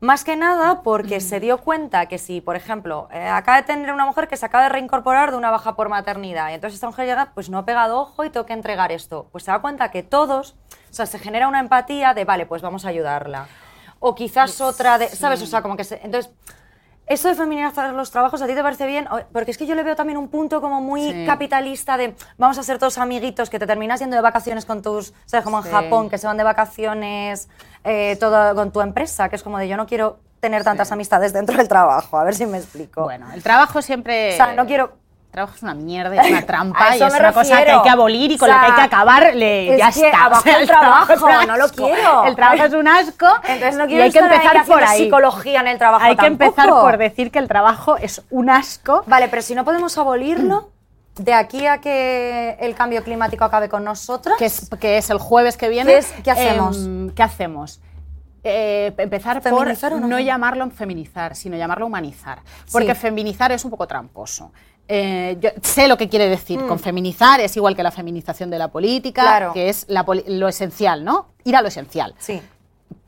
Más 0.01 0.23
que 0.23 0.37
nada 0.37 0.83
porque 0.83 1.21
se 1.21 1.41
dio 1.41 1.59
cuenta 1.59 2.07
que 2.07 2.19
si, 2.19 2.41
por 2.41 2.55
ejemplo, 2.55 3.09
eh, 3.13 3.27
acaba 3.27 3.57
de 3.57 3.65
tener 3.65 3.93
una 3.93 4.07
mujer 4.07 4.29
que 4.29 4.37
se 4.37 4.47
acaba 4.47 4.65
de 4.65 4.69
reincorporar 4.69 5.33
de 5.33 5.37
una 5.37 5.51
baja 5.51 5.75
por 5.75 5.89
maternidad 5.89 6.51
y 6.51 6.55
entonces 6.55 6.77
esta 6.77 6.87
mujer 6.87 7.07
llega, 7.07 7.33
pues 7.35 7.51
no 7.51 7.59
ha 7.59 7.65
pegado 7.65 8.01
ojo 8.01 8.25
y 8.25 8.31
tengo 8.31 8.47
que 8.47 8.53
entregar 8.53 8.93
esto. 8.93 9.29
Pues 9.33 9.43
se 9.43 9.51
da 9.51 9.59
cuenta 9.59 9.91
que 9.91 10.05
todos, 10.05 10.55
o 10.91 10.95
sea, 10.95 11.07
se 11.07 11.19
genera 11.19 11.49
una 11.49 11.59
empatía 11.59 12.15
de, 12.15 12.25
vale, 12.25 12.47
pues 12.47 12.63
vamos 12.63 12.85
a 12.85 12.91
ayudarla. 12.91 13.49
O 13.99 14.15
quizás 14.15 14.61
otra 14.61 14.99
de, 14.99 15.09
¿sabes? 15.09 15.43
O 15.43 15.47
sea, 15.47 15.63
como 15.63 15.77
que 15.77 15.83
se... 15.83 15.97
Entonces, 16.05 16.33
eso 17.09 17.29
de 17.29 17.35
feminizar 17.35 17.93
los 17.95 18.11
trabajos, 18.11 18.41
¿a 18.43 18.47
ti 18.47 18.55
te 18.55 18.63
parece 18.63 18.87
bien? 18.87 19.09
Porque 19.33 19.51
es 19.51 19.59
que 19.59 19.67
yo 19.67 19.75
le 19.75 19.83
veo 19.83 19.97
también 19.97 20.19
un 20.19 20.29
punto 20.29 20.61
como 20.61 20.81
muy 20.81 21.03
Sí. 21.13 21.25
capitalista 21.27 21.97
de 21.97 22.15
vamos 22.37 22.59
a 22.59 22.63
ser 22.63 22.79
todos 22.79 22.99
amiguitos, 22.99 23.51
que 23.51 23.59
te 23.59 23.67
terminas 23.67 24.01
yendo 24.01 24.17
de 24.17 24.23
vacaciones 24.23 24.65
con 24.65 24.83
tus, 24.83 25.13
¿sabes? 25.27 25.45
Como 25.45 25.59
en 25.59 25.65
Sí. 25.65 25.71
Japón, 25.71 26.11
que 26.11 26.19
se 26.19 26.27
van 26.27 26.37
de 26.37 26.45
vacaciones 26.45 27.49
eh, 27.85 28.17
todo 28.21 28.55
con 28.55 28.71
tu 28.73 28.81
empresa, 28.81 29.29
que 29.29 29.37
es 29.37 29.43
como 29.43 29.59
de 29.59 29.69
yo 29.69 29.77
no 29.77 29.87
quiero 29.87 30.19
tener 30.41 30.63
tantas 30.65 30.93
amistades 30.93 31.33
dentro 31.33 31.57
del 31.57 31.67
trabajo, 31.69 32.19
a 32.19 32.25
ver 32.25 32.35
si 32.35 32.47
me 32.47 32.59
explico. 32.59 33.03
Bueno, 33.05 33.27
el 33.33 33.43
trabajo 33.43 33.83
siempre... 33.83 34.35
o 34.35 34.37
sea, 34.37 34.53
no 34.55 34.67
quiero... 34.67 34.93
El 35.29 35.33
trabajo 35.33 35.55
es 35.57 35.63
una 35.63 35.75
mierda, 35.75 36.17
y 36.17 36.19
es 36.27 36.31
una 36.33 36.47
trampa 36.47 36.97
y 36.97 37.03
es 37.03 37.15
una 37.15 37.33
cosa 37.33 37.63
que 37.63 37.71
hay 37.71 37.83
que 37.83 37.91
abolir 37.91 38.31
y 38.33 38.39
con 38.39 38.49
O 38.49 38.53
la 38.53 38.61
que 38.61 38.67
hay 38.67 38.73
que 38.73 38.81
acabarle. 38.81 39.73
es 39.75 39.79
ya 39.79 39.93
que 39.93 40.07
está. 40.07 40.25
abajo 40.25 40.49
el 40.49 40.67
trabajo, 40.67 41.29
no 41.47 41.57
lo 41.59 41.69
quiero. 41.69 42.25
El 42.25 42.35
trabajo 42.35 42.65
es 42.65 42.73
un 42.73 42.89
asco. 42.89 43.27
Entonces 43.47 43.77
no 43.77 43.85
y 43.85 43.89
quiero 43.89 44.05
hay 44.05 44.11
que 44.13 44.19
empezar 44.19 44.65
por 44.67 44.83
ahí. 44.83 45.05
psicología 45.05 45.61
en 45.61 45.69
el 45.69 45.79
trabajo 45.79 46.05
Hay 46.05 46.17
que 46.17 46.27
empezar 46.27 46.69
por 46.71 46.97
decir 46.97 47.31
que 47.31 47.39
el 47.39 47.47
trabajo 47.47 47.97
es 47.99 48.23
un 48.31 48.49
asco. 48.51 49.05
Vale, 49.07 49.29
pero 49.29 49.43
si 49.43 49.55
no 49.55 49.65
podemos 49.65 49.97
abolirlo, 49.99 50.71
de 51.17 51.35
aquí 51.35 51.67
a 51.67 51.79
que 51.79 52.57
el 52.61 52.75
cambio 52.75 53.03
climático 53.05 53.45
acabe 53.45 53.69
con 53.69 53.85
nosotras... 53.85 54.37
que 54.39 54.47
es, 54.47 54.71
que 54.81 54.97
es 54.99 55.11
el 55.11 55.19
jueves 55.19 55.57
que 55.57 55.69
viene. 55.69 55.93
¿Qué 55.93 55.99
es- 55.99 56.13
qué 56.25 56.31
hacemos? 56.31 56.79
em, 56.79 57.11
¿Qué 57.11 57.23
hacemos? 57.23 57.81
Eh, 58.45 58.95
empezar 58.97 59.43
por 59.43 59.53
¿Feminizar 59.59 59.93
o 59.93 60.01
no? 60.01 60.07
no 60.07 60.19
llamarlo 60.21 60.71
feminizar, 60.71 61.35
sino 61.37 61.57
llamarlo 61.57 61.87
humanizar. 61.87 62.39
Porque 62.73 62.95
Sí. 62.95 63.01
feminizar 63.03 63.53
es 63.53 63.65
un 63.65 63.71
poco 63.71 63.87
tramposo. 63.87 64.53
Eh, 64.89 65.37
yo 65.41 65.51
sé 65.63 65.87
lo 65.87 65.99
que 65.99 66.09
quiere 66.09 66.29
decir 66.29 66.59
con 66.67 66.79
feminizar, 66.79 67.41
es 67.41 67.55
igual 67.57 67.77
que 67.77 67.83
la 67.83 67.91
feminización 67.91 68.49
de 68.51 68.59
la 68.59 68.69
política, 68.69 69.23
Mm. 69.23 69.27
Claro. 69.27 69.53
que 69.53 69.69
es 69.69 69.85
la 69.89 70.05
poli- 70.05 70.25
lo 70.27 70.49
esencial, 70.49 71.05
¿no? 71.05 71.27
Ir 71.45 71.57
a 71.57 71.63
lo 71.63 71.69
esencial. 71.69 72.15
Sí. 72.19 72.41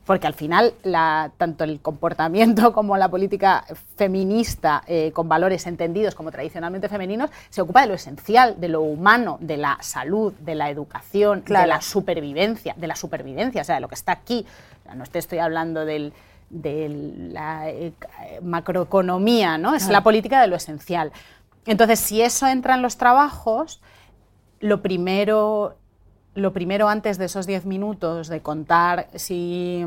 Porque 0.05 0.27
al 0.27 0.33
final, 0.33 0.73
la- 0.83 1.31
tanto 1.37 1.63
el 1.63 1.79
comportamiento 1.79 2.71
como 2.73 2.97
la 2.97 3.09
política 3.09 3.63
feminista, 3.95 4.83
eh, 4.87 5.11
con 5.13 5.27
valores 5.29 5.65
entendidos 5.67 6.13
como 6.15 6.31
tradicionalmente 6.31 6.87
femeninos, 6.89 7.29
se 7.49 7.61
ocupa 7.61 7.81
de 7.81 7.87
lo 7.87 7.93
esencial, 7.95 8.59
de 8.59 8.67
lo 8.67 8.81
humano, 8.81 9.37
de 9.41 9.57
la 9.57 9.77
salud, 9.81 10.33
de 10.39 10.53
la 10.55 10.69
educación, 10.69 11.41
Claro. 11.41 11.63
de 11.63 11.67
la 11.69 11.81
supervivencia, 11.81 12.73
de 12.77 12.87
la 12.87 12.95
supervivencia, 12.95 13.61
o 13.61 13.63
sea, 13.65 13.75
de 13.75 13.81
lo 13.81 13.87
que 13.87 13.95
está 13.95 14.11
aquí. 14.11 14.45
No 14.95 15.03
te 15.05 15.17
estoy 15.19 15.39
hablando 15.39 15.85
del- 15.85 16.13
de 16.49 16.89
la 17.31 17.69
eh, 17.69 17.93
macroeconomía, 18.41 19.57
¿no? 19.57 19.73
Es 19.75 19.87
la 19.87 20.01
política 20.01 20.41
de 20.41 20.47
lo 20.47 20.55
esencial. 20.57 21.11
Entonces, 21.65 21.99
si 21.99 22.21
eso 22.21 22.47
entra 22.47 22.75
en 22.75 22.81
los 22.81 22.97
trabajos, 22.97 23.81
lo 24.59 24.81
primero, 24.81 25.77
lo 26.33 26.53
primero 26.53 26.87
antes 26.89 27.17
de 27.17 27.25
esos 27.25 27.45
10 27.45 27.65
minutos 27.65 28.27
de 28.27 28.41
contar 28.41 29.07
si, 29.15 29.85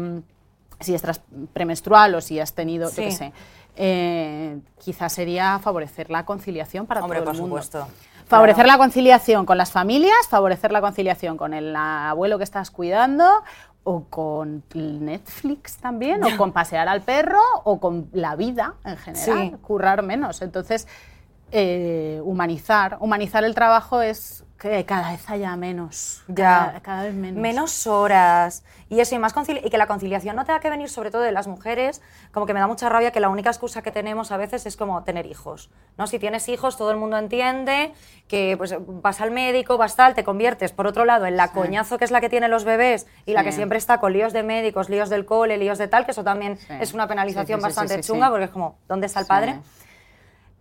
si 0.80 0.94
estás 0.94 1.20
premenstrual 1.52 2.14
o 2.14 2.20
si 2.20 2.38
has 2.38 2.54
tenido, 2.54 2.90
yo 2.90 2.96
qué 2.96 3.10
sé, 3.10 3.32
eh, 3.76 4.60
quizás 4.78 5.12
sería 5.12 5.58
favorecer 5.58 6.10
la 6.10 6.24
conciliación 6.24 6.87
para 6.87 7.02
Hombre, 7.02 7.18
todo 7.18 7.26
por 7.26 7.34
el 7.34 7.40
mundo. 7.40 7.62
supuesto. 7.62 7.88
Favorecer 8.26 8.66
la 8.66 8.78
conciliación 8.78 9.44
con 9.44 9.58
las 9.58 9.70
familias, 9.70 10.16
favorecer 10.30 10.72
la 10.72 10.80
conciliación 10.80 11.37
con 11.37 11.52
el 11.52 11.74
abuelo 11.76 12.38
que 12.38 12.44
estás 12.44 12.70
cuidando, 12.70 13.42
o 13.82 14.04
con 14.04 14.62
Netflix 14.72 15.76
también, 15.76 16.24
o 16.24 16.28
con 16.38 16.52
pasear 16.52 16.88
al 16.88 17.02
perro, 17.02 17.42
o 17.64 17.80
con 17.80 18.08
la 18.12 18.34
vida 18.34 18.74
en 18.84 18.96
general, 18.96 19.58
currar 19.60 20.02
menos. 20.02 20.40
Entonces, 20.40 20.88
eh, 21.56 22.20
humanizar, 22.24 22.96
humanizar 22.98 23.44
el 23.44 23.54
trabajo 23.54 24.02
es 24.02 24.42
que 24.58 24.84
cada 24.84 25.12
vez 25.12 25.30
haya 25.30 25.54
menos. 25.56 26.24
Ya. 26.26 26.80
Cada, 26.82 27.04
vez 27.04 27.14
menos. 27.14 27.40
Menos 27.40 27.86
horas. 27.86 28.64
Y 28.88 28.98
eso, 28.98 29.14
y, 29.14 29.20
más 29.20 29.32
y 29.48 29.70
que 29.70 29.78
la 29.78 29.86
conciliación 29.86 30.34
no 30.34 30.44
tenga 30.44 30.58
que 30.58 30.68
venir 30.68 30.88
sobre 30.88 31.12
todo 31.12 31.22
de 31.22 31.30
las 31.30 31.46
mujeres. 31.46 32.02
Como 32.32 32.44
que 32.46 32.54
me 32.54 32.58
da 32.58 32.66
mucha 32.66 32.88
rabia 32.88 33.12
que 33.12 33.20
la 33.20 33.28
única 33.28 33.50
excusa 33.50 33.82
que 33.82 33.92
tenemos 33.92 34.32
a 34.32 34.36
veces 34.36 34.66
es 34.66 34.76
como 34.76 35.04
tener 35.04 35.26
hijos. 35.26 35.70
¿no? 35.96 36.08
Si 36.08 36.18
tienes 36.18 36.48
hijos, 36.48 36.76
todo 36.76 36.90
el 36.90 36.96
mundo 36.96 37.18
entiende 37.18 37.92
que 38.26 38.56
pues, 38.58 38.74
vas 38.84 39.20
al 39.20 39.30
médico, 39.30 39.78
vas 39.78 39.94
tal, 39.94 40.14
te 40.14 40.24
conviertes, 40.24 40.72
por 40.72 40.88
otro 40.88 41.04
lado, 41.04 41.26
en 41.26 41.36
la 41.36 41.52
coñazo 41.52 41.98
que 41.98 42.04
es 42.04 42.10
la 42.10 42.20
que 42.20 42.28
tienen 42.28 42.50
los 42.50 42.64
bebés 42.64 43.06
y 43.26 43.32
la 43.32 43.44
que 43.44 43.52
siempre 43.52 43.78
está 43.78 44.00
con 44.00 44.12
líos 44.12 44.32
de 44.32 44.42
médicos, 44.42 44.88
líos 44.90 45.08
del 45.08 45.24
cole, 45.24 45.56
líos 45.56 45.78
de 45.78 45.86
tal, 45.86 46.04
que 46.04 46.10
eso 46.10 46.24
también 46.24 46.58
es 46.80 46.94
una 46.94 47.06
penalización 47.06 47.60
bastante 47.60 48.00
chunga 48.00 48.28
porque 48.28 48.46
es 48.46 48.50
como, 48.50 48.78
¿dónde 48.88 49.06
está 49.06 49.20
el 49.20 49.26
padre? 49.26 49.60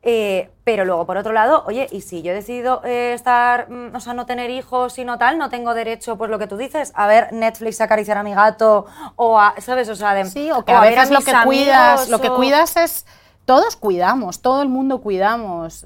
Eh, 0.05 0.49
pero 0.65 0.83
luego, 0.83 1.05
por 1.05 1.15
otro 1.15 1.31
lado, 1.31 1.63
oye, 1.65 1.87
y 1.89 2.01
si 2.01 2.21
yo 2.21 2.31
he 2.31 2.35
decidido 2.35 2.81
eh, 2.83 3.13
estar, 3.13 3.69
mm, 3.69 3.95
o 3.95 3.99
sea, 4.01 4.13
no 4.13 4.25
tener 4.25 4.49
hijos 4.49 4.97
y 4.99 5.05
no 5.05 5.17
tal, 5.17 5.37
no 5.37 5.49
tengo 5.49 5.73
derecho, 5.73 6.17
pues 6.17 6.29
lo 6.29 6.37
que 6.39 6.47
tú 6.47 6.57
dices, 6.57 6.91
a 6.93 7.07
ver 7.07 7.31
Netflix 7.31 7.79
acariciar 7.79 8.17
a 8.17 8.23
mi 8.23 8.33
gato 8.33 8.85
o 9.15 9.39
a, 9.39 9.55
¿sabes? 9.59 9.87
O 9.87 9.95
sea, 9.95 10.13
de, 10.13 10.25
sí, 10.25 10.51
o 10.51 10.65
que 10.65 10.73
a, 10.73 10.81
veces 10.81 11.09
lo 11.09 11.21
que 11.21 11.33
cuidas, 11.45 12.09
lo 12.09 12.19
que 12.19 12.29
cuidas 12.29 12.75
es 12.75 13.05
todos 13.45 13.77
cuidamos, 13.77 14.41
todo 14.41 14.61
el 14.61 14.67
mundo 14.67 14.99
cuidamos. 14.99 15.85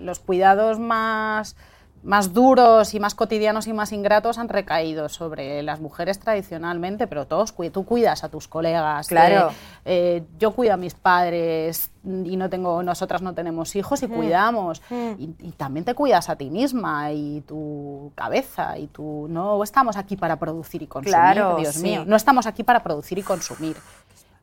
los 0.00 0.18
cuidados 0.20 0.78
más 0.78 1.56
más 2.04 2.34
duros 2.34 2.92
y 2.92 3.00
más 3.00 3.14
cotidianos 3.14 3.66
y 3.66 3.72
más 3.72 3.90
ingratos 3.90 4.38
han 4.38 4.50
recaído 4.50 5.08
sobre 5.08 5.62
las 5.62 5.80
mujeres 5.80 6.20
tradicionalmente, 6.20 7.06
pero 7.06 7.26
todos 7.26 7.54
tú 7.72 7.84
cuidas 7.84 8.24
a 8.24 8.28
tus 8.28 8.46
colegas. 8.46 9.08
Claro. 9.08 9.50
Eh, 9.86 10.22
yo 10.38 10.52
cuido 10.52 10.74
a 10.74 10.76
mis 10.76 10.94
padres 10.94 11.90
y 12.04 12.36
no 12.36 12.50
tengo, 12.50 12.82
nosotras 12.82 13.22
no 13.22 13.32
tenemos 13.32 13.74
hijos 13.74 14.02
y 14.02 14.06
mm. 14.06 14.10
cuidamos. 14.10 14.82
Mm. 14.90 15.12
Y, 15.18 15.52
también 15.56 15.84
te 15.84 15.94
cuidas 15.94 16.28
a 16.28 16.36
ti 16.36 16.50
misma 16.50 17.12
y 17.12 17.40
tu 17.42 18.12
cabeza 18.14 18.76
y 18.78 18.88
tu 18.88 19.26
no 19.30 19.62
estamos 19.62 19.96
aquí 19.96 20.16
para 20.16 20.36
producir 20.36 20.82
y 20.82 20.86
consumir, 20.86 21.14
claro, 21.14 21.56
Dios 21.56 21.78
mío. 21.78 22.04
No 22.06 22.16
estamos 22.16 22.46
aquí 22.46 22.62
para 22.64 22.82
producir 22.82 23.18
y 23.18 23.22
consumir. 23.22 23.76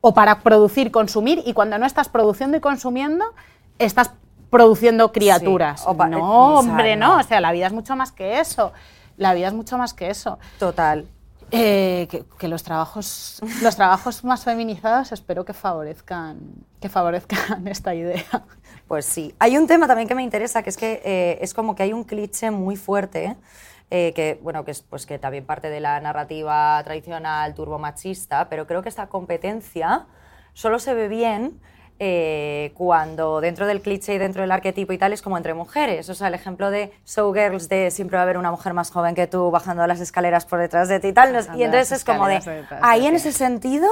O 0.00 0.12
para 0.12 0.40
producir, 0.40 0.90
consumir 0.90 1.42
y 1.46 1.52
cuando 1.52 1.78
no 1.78 1.86
estás 1.86 2.08
produciendo 2.08 2.56
y 2.56 2.60
consumiendo, 2.60 3.24
estás 3.78 4.10
produciendo 4.52 5.12
criaturas. 5.12 5.82
no, 6.10 6.58
hombre, 6.58 6.94
no. 6.94 7.16
O 7.18 7.22
sea, 7.22 7.40
la 7.40 7.52
vida 7.52 7.66
es 7.66 7.72
mucho 7.72 7.96
más 7.96 8.12
que 8.12 8.38
eso. 8.38 8.72
La 9.16 9.32
vida 9.32 9.48
es 9.48 9.54
mucho 9.54 9.78
más 9.78 9.94
que 9.94 10.10
eso. 10.10 10.38
Total. 10.58 11.06
Eh, 11.50 12.06
que, 12.38 12.48
los 12.48 12.62
trabajos 12.62 13.40
los 13.62 13.76
trabajos 13.76 14.24
más 14.24 14.42
feminizados 14.42 15.12
espero 15.12 15.44
que 15.44 15.52
favorezcan 15.52 16.38
que 16.80 16.88
favorezcan 16.88 17.68
esta 17.68 17.94
idea 17.94 18.24
pues 18.88 19.04
sí 19.04 19.34
hay 19.38 19.58
un 19.58 19.66
tema 19.66 19.86
también 19.86 20.08
que 20.08 20.14
me 20.14 20.22
interesa 20.22 20.62
que 20.62 20.70
es 20.70 20.78
que 20.78 21.02
eh, 21.04 21.38
es 21.42 21.52
como 21.52 21.74
que 21.74 21.82
hay 21.82 21.92
un 21.92 22.04
cliché 22.04 22.50
muy 22.50 22.76
fuerte 22.76 23.36
eh, 23.90 24.14
que 24.14 24.40
bueno 24.42 24.64
que 24.64 24.70
es 24.70 24.80
pues 24.80 25.04
que 25.04 25.18
también 25.18 25.44
parte 25.44 25.68
de 25.68 25.80
la 25.80 26.00
narrativa 26.00 26.80
tradicional 26.84 27.52
turbomachista 27.52 28.48
pero 28.48 28.66
creo 28.66 28.80
que 28.80 28.88
esta 28.88 29.08
competencia 29.08 30.06
solo 30.54 30.78
se 30.78 30.94
ve 30.94 31.08
bien 31.08 31.60
eh, 31.98 32.72
cuando 32.76 33.40
dentro 33.40 33.66
del 33.66 33.80
cliché 33.80 34.14
y 34.14 34.18
dentro 34.18 34.42
del 34.42 34.50
arquetipo 34.50 34.92
y 34.92 34.98
tal 34.98 35.12
es 35.12 35.22
como 35.22 35.36
entre 35.36 35.54
mujeres. 35.54 36.08
O 36.08 36.14
sea, 36.14 36.28
el 36.28 36.34
ejemplo 36.34 36.70
de 36.70 36.92
Showgirls 37.06 37.68
de 37.68 37.90
siempre 37.90 38.16
va 38.16 38.22
a 38.22 38.24
haber 38.24 38.38
una 38.38 38.50
mujer 38.50 38.74
más 38.74 38.90
joven 38.90 39.14
que 39.14 39.26
tú 39.26 39.50
bajando 39.50 39.86
las 39.86 40.00
escaleras 40.00 40.44
por 40.46 40.58
detrás 40.58 40.88
de 40.88 41.00
ti 41.00 41.08
y 41.08 41.12
tal. 41.12 41.30
y 41.56 41.62
entonces 41.62 41.92
es 41.92 42.04
como 42.04 42.26
de, 42.26 42.40
ahí 42.80 43.06
en 43.06 43.14
ese 43.14 43.32
sentido 43.32 43.88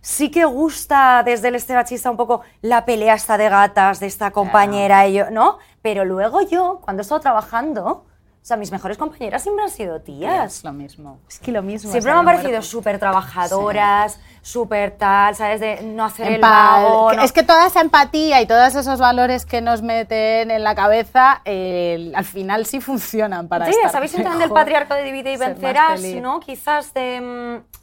sí 0.00 0.30
que 0.30 0.44
gusta 0.44 1.22
desde 1.24 1.48
el 1.48 1.54
este 1.54 1.74
machista 1.74 2.10
un 2.10 2.16
poco 2.16 2.42
la 2.62 2.84
pelea 2.84 3.14
esta 3.14 3.36
de 3.36 3.48
gatas, 3.48 4.00
de 4.00 4.06
esta 4.06 4.30
compañera, 4.30 5.06
y 5.06 5.14
yo, 5.14 5.30
¿no? 5.30 5.58
Pero 5.82 6.04
luego 6.04 6.40
yo, 6.42 6.80
cuando 6.82 7.00
he 7.00 7.02
estado 7.02 7.20
trabajando, 7.20 8.06
o 8.42 8.46
sea, 8.50 8.56
mis 8.56 8.72
mejores 8.72 8.96
compañeras 8.96 9.42
siempre 9.42 9.64
han 9.64 9.70
sido 9.70 10.00
tías. 10.00 10.56
Es 10.56 10.64
lo 10.64 10.72
mismo. 10.72 11.20
Es 11.28 11.38
que 11.38 11.52
lo 11.52 11.62
mismo. 11.62 11.90
Siempre 11.90 12.10
me 12.10 12.20
han 12.20 12.24
parecido 12.24 12.62
súper 12.62 12.98
trabajadoras, 12.98 14.18
súper 14.40 14.92
tal, 14.92 15.36
¿sabes? 15.36 15.60
De 15.60 15.82
no 15.82 16.06
hacer 16.06 16.32
el 16.32 16.40
vago. 16.40 17.12
Es 17.12 17.32
que 17.32 17.42
toda 17.42 17.66
esa 17.66 17.82
empatía 17.82 18.40
y 18.40 18.46
todos 18.46 18.74
esos 18.74 18.98
valores 18.98 19.44
que 19.44 19.60
nos 19.60 19.82
meten 19.82 20.50
en 20.50 20.64
la 20.64 20.74
cabeza, 20.74 21.42
al 21.44 22.24
final 22.24 22.64
sí 22.64 22.80
funcionan 22.80 23.46
para 23.46 23.66
Sí, 23.66 23.74
¿sabéis 23.92 24.14
entonces 24.14 24.40
del 24.40 24.50
patriarca 24.50 24.94
de 24.94 25.04
divide 25.04 25.34
y 25.34 25.36
vencerás, 25.38 26.02
no? 26.02 26.40
Quizás 26.40 26.94
de, 26.94 27.20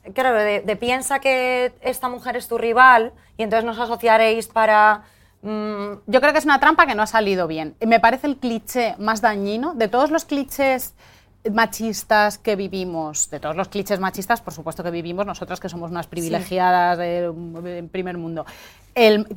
mm, 0.08 0.12
claro, 0.12 0.40
de 0.40 0.76
piensa 0.76 1.20
que 1.20 1.72
esta 1.82 2.10
mujer 2.10 2.36
es 2.36 2.48
tu 2.48 2.58
rival 2.58 3.14
y 3.38 3.44
entonces 3.44 3.64
nos 3.64 3.78
asociaréis 3.78 4.48
para 4.48 5.04
yo 5.44 6.22
creo 6.22 6.34
que 6.34 6.40
es 6.40 6.46
una 6.46 6.60
trampa 6.60 6.88
que 6.88 6.96
no 6.96 7.04
ha 7.04 7.08
salido 7.08 7.48
bien. 7.48 7.76
Me 7.86 8.00
parece 8.00 8.28
el 8.28 8.38
cliché 8.38 8.96
más 8.98 9.22
dañino 9.22 9.74
de 9.76 9.88
todos 9.88 10.12
los 10.12 10.26
clichés 10.26 10.94
machistas 11.52 12.38
que 12.38 12.56
vivimos, 12.56 13.30
de 13.30 13.40
todos 13.40 13.56
los 13.56 13.68
clichés 13.70 14.00
machistas, 14.00 14.42
por 14.42 14.54
supuesto 14.54 14.84
que 14.84 14.92
vivimos 14.92 15.26
nosotras 15.26 15.60
que 15.60 15.70
somos 15.70 15.92
unas 15.92 16.08
privilegiadas 16.08 16.98
del 16.98 17.88
primer 17.92 18.18
mundo. 18.18 18.46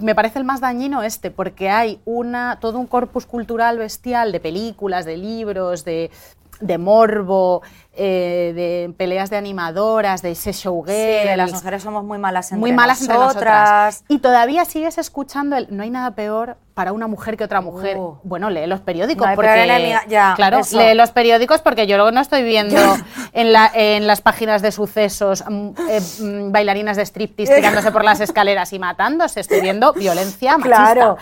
me 0.01 0.15
parece 0.15 0.39
el 0.39 0.45
más 0.45 0.61
dañino 0.61 1.03
este, 1.03 1.31
porque 1.31 1.71
hay 1.71 2.01
una, 2.05 2.59
todo 2.61 2.79
un 2.79 2.87
corpus 2.87 3.27
cultural 3.27 3.79
bestial 3.79 4.33
de 4.33 4.41
películas, 4.41 5.05
de 5.05 5.17
libros, 5.17 5.85
de, 5.85 6.11
de 6.61 6.79
morbo, 6.79 7.63
eh, 7.93 8.53
de 8.55 8.95
peleas 8.97 9.31
de 9.31 9.37
animadoras, 9.37 10.23
de 10.23 10.31
ese 10.31 10.53
showgirl. 10.53 11.29
Sí, 11.29 11.37
las 11.37 11.53
mujeres 11.53 11.83
somos 11.83 12.05
muy 12.05 12.19
malas 12.19 12.53
entre 12.53 12.61
muy 12.61 12.73
malas 12.73 13.03
nosotras. 13.03 14.05
Y 14.09 14.19
todavía 14.19 14.65
sigues 14.65 14.97
escuchando 14.99 15.57
el 15.57 15.67
no 15.71 15.83
hay 15.83 15.91
nada 15.91 16.13
peor 16.13 16.57
para 16.75 16.93
una 16.93 17.09
mujer 17.09 17.37
que 17.37 17.45
otra 17.45 17.61
mujer. 17.61 17.99
Uh. 17.99 18.19
Bueno, 18.23 18.49
lee 18.49 18.67
los 18.67 18.81
periódicos 18.81 19.29
porque 19.35 19.97
ya, 20.09 20.35
claro, 20.35 20.61
lee 20.73 20.95
los 20.95 21.11
periódicos 21.11 21.61
porque 21.61 21.87
yo 21.87 21.97
luego 21.97 22.11
no 22.11 22.21
estoy 22.21 22.43
viendo 22.43 22.77
en, 23.33 23.53
la, 23.53 23.71
en 23.75 24.07
las 24.07 24.21
páginas 24.21 24.63
de 24.63 24.73
sucesos 24.73 25.45
mm, 25.47 25.69
eh, 25.91 26.01
mm, 26.21 26.53
bailarinas 26.53 26.97
de 26.97 27.05
striptease 27.05 27.57
tirándose 27.57 27.91
por 27.93 28.05
las 28.05 28.21
escaleras 28.21 28.73
y 28.73 28.79
matándose, 28.79 29.41
estoy 29.41 29.61
viendo 29.61 29.93
violencia 29.93 30.57
machista. 30.57 30.93
Claro. 30.93 31.19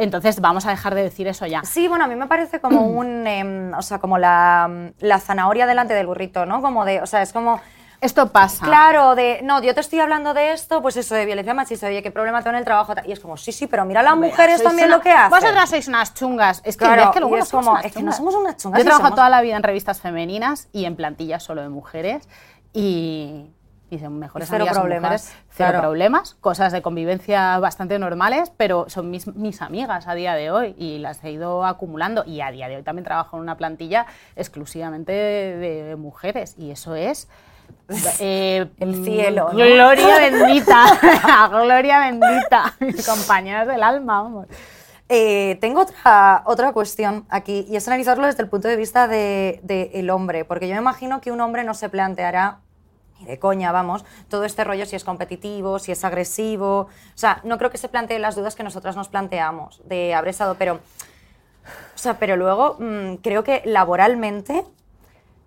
Entonces 0.00 0.40
vamos 0.40 0.64
a 0.66 0.70
dejar 0.70 0.94
de 0.94 1.02
decir 1.02 1.28
eso 1.28 1.46
ya. 1.46 1.62
Sí, 1.62 1.86
bueno, 1.86 2.04
a 2.04 2.08
mí 2.08 2.16
me 2.16 2.26
parece 2.26 2.60
como 2.60 2.86
un, 2.86 3.26
em, 3.26 3.74
o 3.74 3.82
sea, 3.82 3.98
como 3.98 4.18
la, 4.18 4.90
la, 4.98 5.20
zanahoria 5.20 5.66
delante 5.66 5.94
del 5.94 6.06
burrito, 6.06 6.46
¿no? 6.46 6.62
Como 6.62 6.84
de, 6.84 7.00
o 7.00 7.06
sea, 7.06 7.22
es 7.22 7.32
como... 7.32 7.60
Esto 8.00 8.32
pasa. 8.32 8.64
Claro, 8.64 9.14
de, 9.14 9.40
no, 9.42 9.62
yo 9.62 9.74
te 9.74 9.80
estoy 9.80 10.00
hablando 10.00 10.32
de 10.32 10.54
esto, 10.54 10.80
pues 10.80 10.96
eso, 10.96 11.14
de 11.14 11.26
violencia 11.26 11.52
machista, 11.52 11.86
oye, 11.86 12.02
qué 12.02 12.10
problema 12.10 12.38
tengo 12.40 12.54
en 12.54 12.60
el 12.60 12.64
trabajo. 12.64 12.94
Y 13.04 13.12
es 13.12 13.20
como, 13.20 13.36
sí, 13.36 13.52
sí, 13.52 13.66
pero 13.66 13.84
mira 13.84 14.02
las 14.02 14.16
mujeres 14.16 14.62
también 14.62 14.88
lo 14.88 15.02
que 15.02 15.10
hacen. 15.10 15.28
Vosotras 15.28 15.68
sois 15.68 15.86
unas 15.86 16.14
chungas. 16.14 16.62
Es 16.64 16.78
que, 16.78 16.86
es 16.86 17.10
que 17.10 17.20
luego 17.20 17.36
es 17.36 17.50
como, 17.50 17.76
es 17.78 17.92
que 17.92 18.02
no 18.02 18.12
somos 18.12 18.34
unas 18.34 18.56
chungas. 18.56 18.78
Yo 18.78 18.82
he 18.82 18.86
trabajado 18.86 19.16
toda 19.16 19.28
la 19.28 19.42
vida 19.42 19.56
en 19.56 19.62
revistas 19.62 20.00
femeninas 20.00 20.68
y 20.72 20.86
en 20.86 20.96
plantillas 20.96 21.42
solo 21.42 21.60
de 21.60 21.68
mujeres 21.68 22.26
y 22.72 23.50
y 23.90 23.98
son 23.98 24.18
mejores 24.18 24.48
cero 24.48 24.62
amigas 24.62 24.78
problemas. 24.78 25.34
cero 25.50 25.78
problemas, 25.80 26.34
cosas 26.34 26.72
de 26.72 26.80
convivencia 26.80 27.58
bastante 27.58 27.98
normales, 27.98 28.52
pero 28.56 28.88
son 28.88 29.10
mis, 29.10 29.26
mis, 29.34 29.60
amigas 29.62 30.06
a 30.06 30.14
día 30.14 30.34
de 30.34 30.50
hoy 30.50 30.74
y 30.78 30.98
las 30.98 31.22
he 31.24 31.32
ido 31.32 31.64
acumulando 31.64 32.24
y 32.24 32.40
a 32.40 32.50
día 32.50 32.68
de 32.68 32.76
hoy 32.76 32.82
también 32.82 33.04
trabajo 33.04 33.36
en 33.36 33.42
una 33.42 33.56
plantilla 33.56 34.06
exclusivamente 34.36 35.12
de, 35.12 35.96
mujeres 35.96 36.54
y 36.56 36.70
eso 36.70 36.94
es... 36.94 37.28
Eh, 38.20 38.68
el 38.78 39.04
cielo. 39.04 39.48
Gloria 39.52 40.18
bendita, 40.18 41.48
gloria 41.50 41.98
bendita, 42.00 42.76
compañeras 43.04 43.66
del 43.66 43.82
alma, 43.82 44.22
vamos. 44.22 44.46
Eh, 45.08 45.58
tengo 45.60 45.80
otra, 45.80 46.42
otra 46.46 46.72
cuestión 46.72 47.26
aquí 47.30 47.66
y 47.68 47.74
es 47.74 47.88
analizarlo 47.88 48.26
desde 48.26 48.42
el 48.42 48.48
punto 48.48 48.68
de 48.68 48.76
vista 48.76 49.08
del 49.08 49.58
de, 49.64 49.90
el 49.94 50.10
hombre, 50.10 50.44
porque 50.44 50.68
yo 50.68 50.74
me 50.74 50.80
imagino 50.80 51.20
que 51.20 51.32
un 51.32 51.40
hombre 51.40 51.64
no 51.64 51.74
se 51.74 51.88
planteará 51.88 52.60
de 53.26 53.38
coña, 53.38 53.72
vamos, 53.72 54.04
todo 54.28 54.44
este 54.44 54.64
rollo 54.64 54.86
si 54.86 54.96
es 54.96 55.04
competitivo, 55.04 55.78
si 55.78 55.92
es 55.92 56.04
agresivo. 56.04 56.80
O 56.80 56.88
sea, 57.14 57.40
no 57.44 57.58
creo 57.58 57.70
que 57.70 57.78
se 57.78 57.88
planteen 57.88 58.22
las 58.22 58.36
dudas 58.36 58.54
que 58.54 58.62
nosotras 58.62 58.96
nos 58.96 59.08
planteamos 59.08 59.82
de 59.84 60.14
haber 60.14 60.30
estado, 60.30 60.56
pero. 60.56 60.80
O 61.94 61.98
sea, 61.98 62.18
pero 62.18 62.36
luego 62.36 62.76
mm, 62.78 63.16
creo 63.16 63.44
que 63.44 63.62
laboralmente 63.64 64.64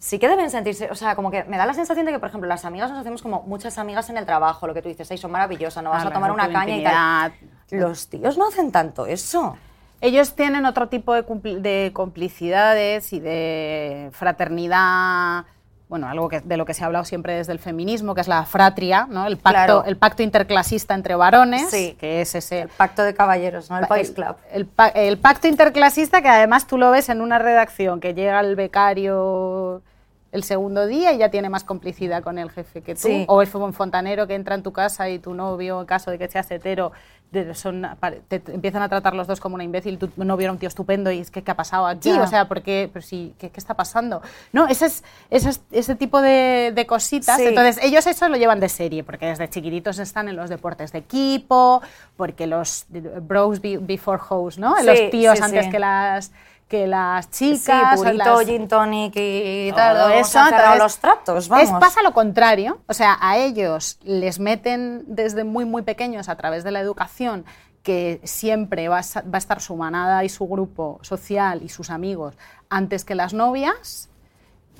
sí 0.04 0.20
que 0.20 0.28
deben 0.28 0.50
sentirse, 0.52 0.92
o 0.92 0.96
sea, 0.96 1.16
como 1.16 1.32
que 1.32 1.46
me 1.46 1.58
da 1.58 1.66
la 1.66 1.74
sensación 1.74 2.06
de 2.06 2.12
que, 2.12 2.20
por 2.20 2.28
ejemplo, 2.28 2.48
las 2.48 2.66
amigas 2.66 2.90
nos 2.90 3.00
hacemos 3.00 3.22
como 3.22 3.44
muchas 3.44 3.78
amigas 3.78 4.10
en 4.10 4.18
el 4.18 4.26
trabajo, 4.26 4.68
lo 4.68 4.74
que 4.74 4.82
tú 4.82 4.90
dices, 4.90 5.10
ay, 5.10 5.18
son 5.18 5.32
maravillosas, 5.32 5.82
no 5.82 5.92
vas 5.92 6.06
a 6.06 6.12
tomar 6.12 6.32
una 6.32 6.52
caña 6.52 6.78
y 6.78 6.84
tal. 6.84 7.34
Los 7.72 8.10
tíos 8.10 8.38
no 8.38 8.50
hacen 8.50 8.72
tanto 8.74 9.06
eso. 9.06 9.58
Ellos 10.02 10.36
tienen 10.36 10.66
otro 10.66 10.90
tipo 10.90 11.14
de, 11.14 11.24
de 11.62 11.92
complicidades 11.94 13.14
y 13.14 13.22
de 13.22 14.10
fraternidad 14.12 15.46
bueno, 15.94 16.10
algo 16.10 16.28
que, 16.28 16.40
de 16.42 16.58
lo 16.58 16.66
que 16.66 16.74
se 16.74 16.82
ha 16.84 16.88
hablado 16.88 17.06
siempre 17.06 17.36
desde 17.36 17.52
el 17.52 17.60
feminismo, 17.60 18.16
que 18.16 18.22
es 18.22 18.28
la 18.28 18.46
fratria, 18.46 19.06
¿no? 19.12 19.28
el, 19.28 19.38
pacto, 19.38 19.54
Claro. 19.54 19.84
el 19.86 19.96
pacto 19.96 20.24
interclasista 20.24 20.96
entre 20.96 21.14
varones, 21.14 21.70
Sí. 21.70 21.96
que 22.00 22.22
es 22.22 22.34
ese 22.34 22.62
El 22.62 22.70
pacto 22.70 23.04
de 23.04 23.14
caballeros, 23.14 23.70
¿no? 23.70 23.78
El 23.78 23.86
Boys 23.86 24.10
el- 24.10 24.16
Club. 24.16 24.36
El, 24.52 24.68
el 24.96 25.20
pacto 25.20 25.48
interclasista 25.48 26.24
que 26.24 26.30
además 26.30 26.66
tú 26.66 26.80
lo 26.80 26.90
ves 26.90 27.10
en 27.10 27.22
una 27.22 27.38
redacción 27.38 28.00
que 28.00 28.16
llega 28.16 28.40
el 28.40 28.56
becario 28.56 29.84
el 30.34 30.44
segundo 30.44 30.86
día 30.88 31.14
y 31.14 31.20
ya 31.20 31.30
tiene 31.30 31.48
más 31.50 31.64
complicidad 31.64 32.22
con 32.24 32.38
el 32.38 32.50
jefe 32.52 32.82
que 32.82 32.96
tú. 32.96 33.02
Sí. 33.08 33.24
O 33.30 33.42
el 33.42 33.48
fon- 33.48 33.72
fontanero 33.72 34.28
que 34.28 34.36
entra 34.36 34.56
en 34.56 34.64
tu 34.64 34.74
casa 34.74 35.08
y 35.10 35.20
tu 35.20 35.34
novio, 35.34 35.80
en 35.80 35.86
caso 35.86 36.12
de 36.12 36.18
que 36.20 36.28
seas 36.28 36.52
hetero, 36.52 36.92
de- 37.32 37.54
son, 37.56 37.88
te, 38.28 38.40
te 38.40 38.54
empiezan 38.54 38.82
a 38.84 38.90
tratar 38.90 39.14
los 39.16 39.26
dos 39.28 39.40
como 39.40 39.56
una 39.56 39.64
imbécil. 39.64 39.98
Tu 39.98 40.10
novio 40.18 40.46
era 40.46 40.52
un 40.52 40.58
tío 40.60 40.68
estupendo 40.70 41.12
y 41.12 41.20
es 41.20 41.32
que 41.32 41.42
¿qué 41.44 41.52
ha 41.52 41.56
pasado 41.56 41.88
aquí? 41.88 42.12
O 42.12 42.28
sea, 42.28 42.48
¿por 42.48 42.62
qué, 42.62 42.90
pero 42.92 43.04
sí, 43.06 43.34
¿qué, 43.40 43.50
qué 43.50 43.60
está 43.60 43.74
pasando? 43.76 44.22
No, 44.52 44.68
ese, 44.68 44.88
es, 44.88 45.04
ese, 45.30 45.50
es- 45.50 45.62
ese 45.72 45.96
tipo 45.96 46.22
de, 46.22 46.72
de 46.76 46.86
cositas. 46.86 47.38
Sí. 47.38 47.46
Entonces, 47.48 47.80
ellos 47.84 48.06
eso 48.08 48.28
lo 48.30 48.38
llevan 48.38 48.60
de 48.60 48.70
serie, 48.70 49.04
porque 49.04 49.28
desde 49.28 49.50
chiquititos 49.50 49.98
están 50.00 50.30
en 50.30 50.36
los 50.36 50.50
deportes 50.50 50.92
de 50.92 51.00
equipo, 51.00 51.82
porque 52.18 52.48
los 52.48 52.86
bros 53.22 53.62
be- 53.62 53.78
before 53.80 54.22
hoes, 54.30 54.58
¿no? 54.58 54.76
Los 54.84 55.10
tíos 55.12 55.42
antes 55.42 55.68
que 55.70 55.80
las 55.80 56.32
que 56.74 56.88
las 56.88 57.28
Sí, 57.30 57.54
chicas. 57.56 58.00
o 58.00 58.04
purito, 58.04 58.24
las- 58.38 58.46
gin 58.48 58.68
tonic 58.68 59.14
y 59.16 59.68
todo 59.70 59.76
tal. 59.78 59.96
Vamos 60.10 60.28
eso, 60.28 60.40
a 60.40 60.50
entonces, 60.50 60.78
los 60.80 60.98
tratos, 60.98 61.48
vamos. 61.48 61.70
Es, 61.70 61.72
pasa 61.80 62.02
lo 62.02 62.14
contrario, 62.16 62.80
o 62.88 62.94
sea, 62.96 63.16
a 63.22 63.38
ellos 63.38 64.00
les 64.04 64.40
meten 64.40 65.04
desde 65.06 65.44
muy, 65.44 65.66
muy 65.66 65.84
pequeños 65.84 66.30
a 66.30 66.36
través 66.36 66.64
de 66.64 66.72
la 66.72 66.80
educación 66.80 67.46
que 67.84 68.20
siempre 68.24 68.88
va 68.88 68.98
a, 69.00 69.04
sa- 69.04 69.22
va 69.22 69.36
a 69.36 69.38
estar 69.38 69.62
su 69.62 69.76
manada 69.76 70.24
y 70.24 70.30
su 70.30 70.48
grupo 70.48 70.98
social 71.04 71.62
y 71.62 71.70
sus 71.70 71.92
amigos 71.92 72.34
antes 72.72 73.06
que 73.06 73.14
las 73.14 73.36
novias, 73.36 74.10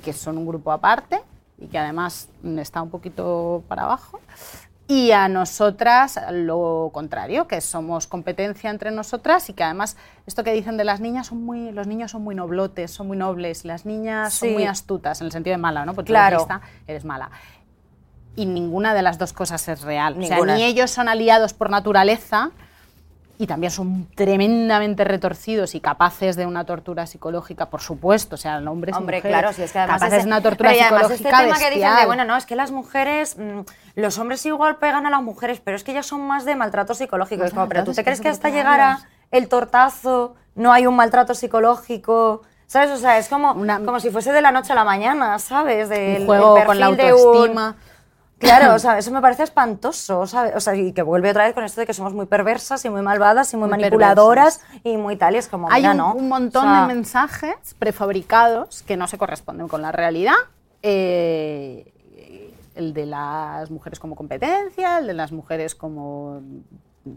que 0.04 0.12
son 0.12 0.36
un 0.36 0.46
grupo 0.48 0.72
aparte 0.72 1.22
y 1.58 1.68
que 1.68 1.78
además 1.78 2.28
está 2.58 2.82
un 2.82 2.90
poquito 2.90 3.62
para 3.68 3.84
abajo. 3.84 4.18
Y 4.86 5.12
a 5.12 5.28
nosotras 5.28 6.20
lo 6.30 6.90
contrario, 6.92 7.48
que 7.48 7.62
somos 7.62 8.06
competencia 8.06 8.68
entre 8.68 8.90
nosotras 8.90 9.48
y 9.48 9.54
que 9.54 9.64
además 9.64 9.96
esto 10.26 10.44
que 10.44 10.52
dicen 10.52 10.76
de 10.76 10.84
las 10.84 11.00
niñas 11.00 11.28
son 11.28 11.42
muy, 11.42 11.72
los 11.72 11.86
niños 11.86 12.10
son 12.10 12.22
muy 12.22 12.34
noblotes, 12.34 12.90
son 12.90 13.06
muy 13.06 13.16
nobles, 13.16 13.64
las 13.64 13.86
niñas 13.86 14.34
son 14.34 14.52
muy 14.52 14.64
astutas 14.66 15.20
en 15.22 15.26
el 15.26 15.32
sentido 15.32 15.54
de 15.54 15.58
mala, 15.58 15.86
¿no? 15.86 15.94
Porque 15.94 16.12
Claro. 16.12 16.36
tú 16.36 16.44
eres 16.44 16.60
lista, 16.60 16.68
eres 16.86 17.04
mala. 17.06 17.30
Y 18.36 18.44
ninguna 18.44 18.92
de 18.92 19.00
las 19.00 19.16
dos 19.16 19.32
cosas 19.32 19.66
es 19.68 19.80
real. 19.82 20.14
O 20.14 20.16
Ninguna. 20.18 20.54
sea, 20.56 20.56
ni 20.56 20.64
ellos 20.64 20.90
son 20.90 21.08
aliados 21.08 21.54
por 21.54 21.70
naturaleza 21.70 22.50
y 23.38 23.46
también 23.46 23.70
son 23.72 24.06
tremendamente 24.14 25.02
retorcidos 25.04 25.74
y 25.74 25.80
capaces 25.80 26.36
de 26.36 26.46
una 26.46 26.64
tortura 26.64 27.06
psicológica, 27.06 27.66
por 27.70 27.80
supuesto. 27.80 28.34
O 28.34 28.38
sea, 28.38 28.58
hombres 28.58 28.94
y 28.94 28.98
Hombre, 28.98 29.16
mujeres 29.18 29.38
claro, 29.38 29.52
si 29.52 29.62
es 29.62 29.72
que 29.72 29.78
además 29.80 29.96
capaces 30.00 30.18
ese- 30.18 30.22
de 30.26 30.32
una 30.32 30.40
tortura 30.42 30.70
pero 30.70 30.80
y 30.80 30.84
psicológica 30.84 31.14
este 31.14 31.28
tema 31.44 31.58
que 31.58 31.64
dicen 31.70 31.80
de, 31.80 31.86
bestial. 31.88 32.06
bueno, 32.06 32.24
no, 32.24 32.36
es 32.36 32.46
que 32.46 32.56
las 32.56 32.70
mujeres, 32.70 33.36
mm, 33.38 33.60
los 33.96 34.18
hombres 34.18 34.44
igual 34.46 34.76
pegan 34.76 35.06
a 35.06 35.10
las 35.10 35.22
mujeres, 35.22 35.60
pero 35.64 35.76
es 35.76 35.82
que 35.84 35.92
ellas 35.92 36.06
son 36.06 36.26
más 36.26 36.44
de 36.44 36.54
maltrato 36.54 36.94
psicológico. 36.94 37.44
Es 37.44 37.52
como, 37.52 37.68
pero 37.68 37.84
tú 37.84 37.92
te 37.92 38.02
crees 38.04 38.18
¿eso 38.18 38.22
que 38.24 38.28
hasta 38.28 38.48
llegar 38.50 38.80
a 38.80 38.98
el 39.30 39.48
tortazo 39.48 40.34
no 40.54 40.72
hay 40.72 40.86
un 40.86 40.94
maltrato 40.96 41.34
psicológico? 41.34 42.42
¿Sabes? 42.66 42.90
O 42.90 42.96
sea, 42.96 43.18
es 43.18 43.28
como, 43.28 43.52
Una- 43.52 43.80
como 43.84 44.00
si 44.00 44.10
fuese 44.10 44.32
de 44.32 44.40
la 44.40 44.50
noche 44.50 44.72
a 44.72 44.74
la 44.74 44.84
mañana, 44.84 45.38
¿sabes? 45.38 45.88
Del, 45.88 46.22
un 46.22 46.26
juego 46.26 46.56
el 46.58 46.64
con 46.66 46.80
la 46.80 46.86
perfil 46.88 47.06
de 47.06 47.12
un- 47.12 47.20
autoestima. 47.20 47.76
Claro, 48.38 48.74
o 48.76 48.78
sea, 48.78 48.98
eso 48.98 49.10
me 49.10 49.20
parece 49.20 49.42
espantoso, 49.42 50.26
¿sabes? 50.26 50.54
O 50.56 50.60
sea, 50.60 50.74
y 50.74 50.92
que 50.92 51.02
vuelve 51.02 51.30
otra 51.30 51.44
vez 51.44 51.54
con 51.54 51.64
esto 51.64 51.80
de 51.80 51.86
que 51.86 51.94
somos 51.94 52.12
muy 52.14 52.26
perversas 52.26 52.84
y 52.84 52.90
muy 52.90 53.02
malvadas 53.02 53.52
y 53.52 53.56
muy, 53.56 53.68
Muy 53.68 53.78
manipuladoras 53.78 54.60
y 54.82 54.96
muy 54.96 55.16
tal, 55.16 55.34
y 55.34 55.38
es 55.38 55.48
como, 55.48 55.70
Hay 55.70 55.82
mira, 55.82 55.92
un, 55.92 55.98
¿no? 55.98 56.14
un 56.14 56.28
montón 56.28 56.68
O 56.68 56.70
sea, 56.72 56.86
de 56.86 56.94
mensajes 56.94 57.74
prefabricados 57.78 58.82
que 58.82 58.96
no 58.96 59.06
se 59.06 59.18
corresponden 59.18 59.68
con 59.68 59.82
la 59.82 59.92
realidad. 59.92 60.34
Eh, 60.82 61.90
el 62.74 62.92
de 62.92 63.06
las 63.06 63.70
mujeres 63.70 63.98
como 64.00 64.16
competencia, 64.16 64.98
el 64.98 65.06
de 65.06 65.14
las 65.14 65.32
mujeres 65.32 65.74
como 65.74 66.42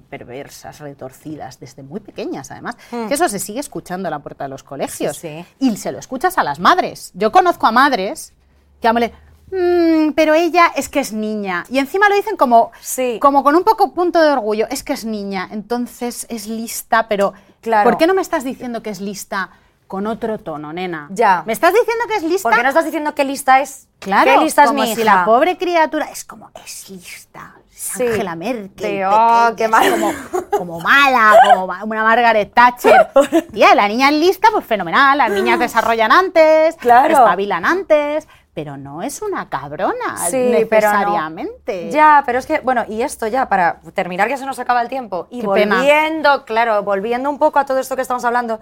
perversas, 0.10 0.80
retorcidas, 0.80 1.60
desde 1.60 1.84
muy 1.84 2.00
pequeñas 2.00 2.52
además. 2.52 2.78
Que 2.90 3.14
eso 3.14 3.28
se 3.30 3.40
sigue 3.40 3.60
escuchando 3.60 4.08
a 4.08 4.12
la 4.12 4.20
puerta 4.20 4.44
de 4.44 4.50
los 4.50 4.64
colegios. 4.64 5.18
Sí, 5.18 5.44
sí. 5.60 5.66
Y 5.66 5.78
se 5.78 5.92
lo 5.92 6.00
escuchas 6.00 6.38
a 6.38 6.44
las 6.44 6.60
madres. 6.60 7.12
Yo 7.14 7.32
conozco 7.32 7.68
a 7.68 7.72
madres 7.72 8.34
que 8.82 8.88
hablan, 8.88 9.12
"Mm, 9.52 10.12
pero 10.14 10.34
ella 10.34 10.72
es 10.76 10.90
que 10.90 11.00
es 11.00 11.14
niña. 11.14 11.66
Y 11.70 11.80
encima 11.80 12.10
lo 12.10 12.16
dicen 12.16 12.36
como, 12.38 12.72
Sí. 12.82 13.18
como 13.22 13.44
con 13.44 13.56
un 13.56 13.64
poco 13.64 13.94
punto 13.94 14.22
de 14.22 14.30
orgullo. 14.32 14.68
Es 14.70 14.84
que 14.84 14.94
es 14.94 15.06
niña, 15.06 15.48
entonces 15.52 16.26
es 16.30 16.48
lista, 16.48 17.08
pero 17.08 17.34
Claro. 17.62 17.90
¿por 17.90 17.98
qué 17.98 18.08
no 18.08 18.14
me 18.14 18.22
estás 18.22 18.44
diciendo 18.44 18.84
que 18.84 18.90
es 18.90 19.00
lista 19.02 19.50
con 19.88 20.06
otro 20.08 20.38
tono, 20.38 20.74
nena? 20.74 21.08
Ya. 21.12 21.44
¿Me 21.46 21.54
estás 21.54 21.74
diciendo 21.74 22.04
que 22.10 22.16
es 22.18 22.24
lista? 22.24 22.50
¿Por 22.50 22.58
qué 22.58 22.64
no 22.64 22.70
estás 22.70 22.86
diciendo 22.86 23.16
que 23.16 23.24
lista 23.24 23.62
es? 23.62 23.88
Claro, 24.00 24.32
¿Qué 24.32 24.38
lista 24.44 24.64
es 24.64 24.70
como 24.70 24.82
mi 24.84 24.94
si 24.96 25.02
hija? 25.02 25.16
la 25.16 25.26
pobre 25.26 25.58
criatura 25.58 26.06
es 26.12 26.24
como, 26.26 26.52
es 26.66 26.90
lista. 26.90 27.54
Sí. 27.72 28.04
Angela 28.08 28.36
Merkel, 28.36 28.88
Sí, 28.92 29.04
oh, 29.04 29.50
pequeña, 29.52 29.56
qué 29.56 29.68
mal. 29.68 29.92
como, 29.92 30.12
como 30.58 30.80
mala, 30.80 31.36
como 31.54 31.68
ma- 31.68 31.84
una 31.84 32.04
Margaret 32.04 32.52
Thatcher. 32.52 33.12
Tía, 33.54 33.76
la 33.76 33.88
niña 33.88 34.10
es 34.10 34.16
lista, 34.16 34.48
pues 34.52 34.66
fenomenal. 34.66 35.16
Las 35.18 35.30
niñas 35.32 35.60
desarrollan 35.60 36.12
antes, 36.12 36.76
Claro. 36.78 37.14
espabilan 37.14 37.66
antes, 37.66 38.28
pero 38.58 38.76
no 38.76 39.04
es 39.04 39.22
una 39.22 39.50
cabrona 39.50 40.18
Sí, 40.32 40.66
pero 40.68 40.88
no. 40.90 40.98
necesariamente. 40.98 41.92
Ya, 41.92 42.24
pero 42.26 42.40
es 42.40 42.48
que, 42.48 42.60
bueno, 42.62 42.86
y 42.88 43.04
esto 43.04 43.28
ya, 43.28 43.48
para 43.48 43.82
terminar, 43.94 44.28
que 44.28 44.36
se 44.36 44.48
nos 44.48 44.58
acaba 44.58 44.82
el 44.82 44.90
tiempo, 44.90 45.28
y 45.30 45.42
Qué 45.42 45.48
pena. 45.48 45.76
volviendo, 45.76 46.44
claro, 46.44 46.82
volviendo 46.82 47.30
un 47.30 47.38
poco 47.38 47.60
a 47.60 47.66
todo 47.68 47.78
esto 47.78 47.96
que 47.96 48.02
estamos 48.02 48.26
hablando, 48.26 48.60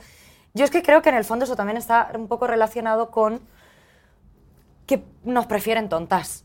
yo 0.54 0.66
es 0.66 0.70
que 0.70 0.84
creo 0.84 1.02
que 1.02 1.08
en 1.08 1.16
el 1.16 1.24
fondo 1.24 1.46
eso 1.46 1.56
también 1.56 1.78
está 1.78 2.10
un 2.14 2.28
poco 2.28 2.46
relacionado 2.46 3.10
con 3.10 3.40
que 4.86 5.02
nos 5.24 5.46
prefieren 5.46 5.88
tontas. 5.88 6.44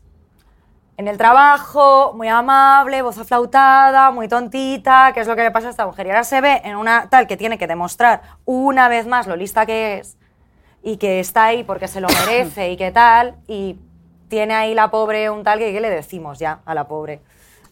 En 0.95 1.09
el 1.09 1.17
trabajo, 1.17 2.13
muy 2.15 2.29
amable, 2.29 3.01
voz 3.01 3.17
aflautada, 3.17 4.11
muy 4.11 4.29
tontita, 4.29 5.11
que 5.13 5.19
es 5.19 5.27
lo 5.27 5.35
que 5.35 5.43
le 5.43 5.51
pasa 5.51 5.67
a 5.67 5.71
esta 5.71 5.85
mujer. 5.85 6.07
Y 6.07 6.11
ahora 6.11 6.23
se 6.23 6.39
ve 6.39 6.61
en 6.63 6.77
una 6.77 7.09
tal 7.09 7.27
que 7.27 7.35
tiene 7.35 7.57
que 7.57 7.67
demostrar 7.67 8.21
una 8.45 8.87
vez 8.87 9.07
más 9.07 9.27
lo 9.27 9.35
lista 9.35 9.65
que 9.65 9.97
es 9.97 10.17
y 10.83 10.97
que 10.97 11.19
está 11.19 11.45
ahí 11.45 11.63
porque 11.63 11.87
se 11.87 12.01
lo 12.01 12.07
merece 12.25 12.71
y 12.71 12.77
qué 12.77 12.91
tal, 12.91 13.35
y 13.47 13.77
tiene 14.27 14.53
ahí 14.53 14.73
la 14.73 14.91
pobre 14.91 15.29
un 15.29 15.43
tal 15.43 15.59
que, 15.59 15.71
¿qué 15.71 15.81
le 15.81 15.89
decimos 15.89 16.39
ya 16.39 16.59
a 16.65 16.73
la 16.73 16.87
pobre? 16.87 17.21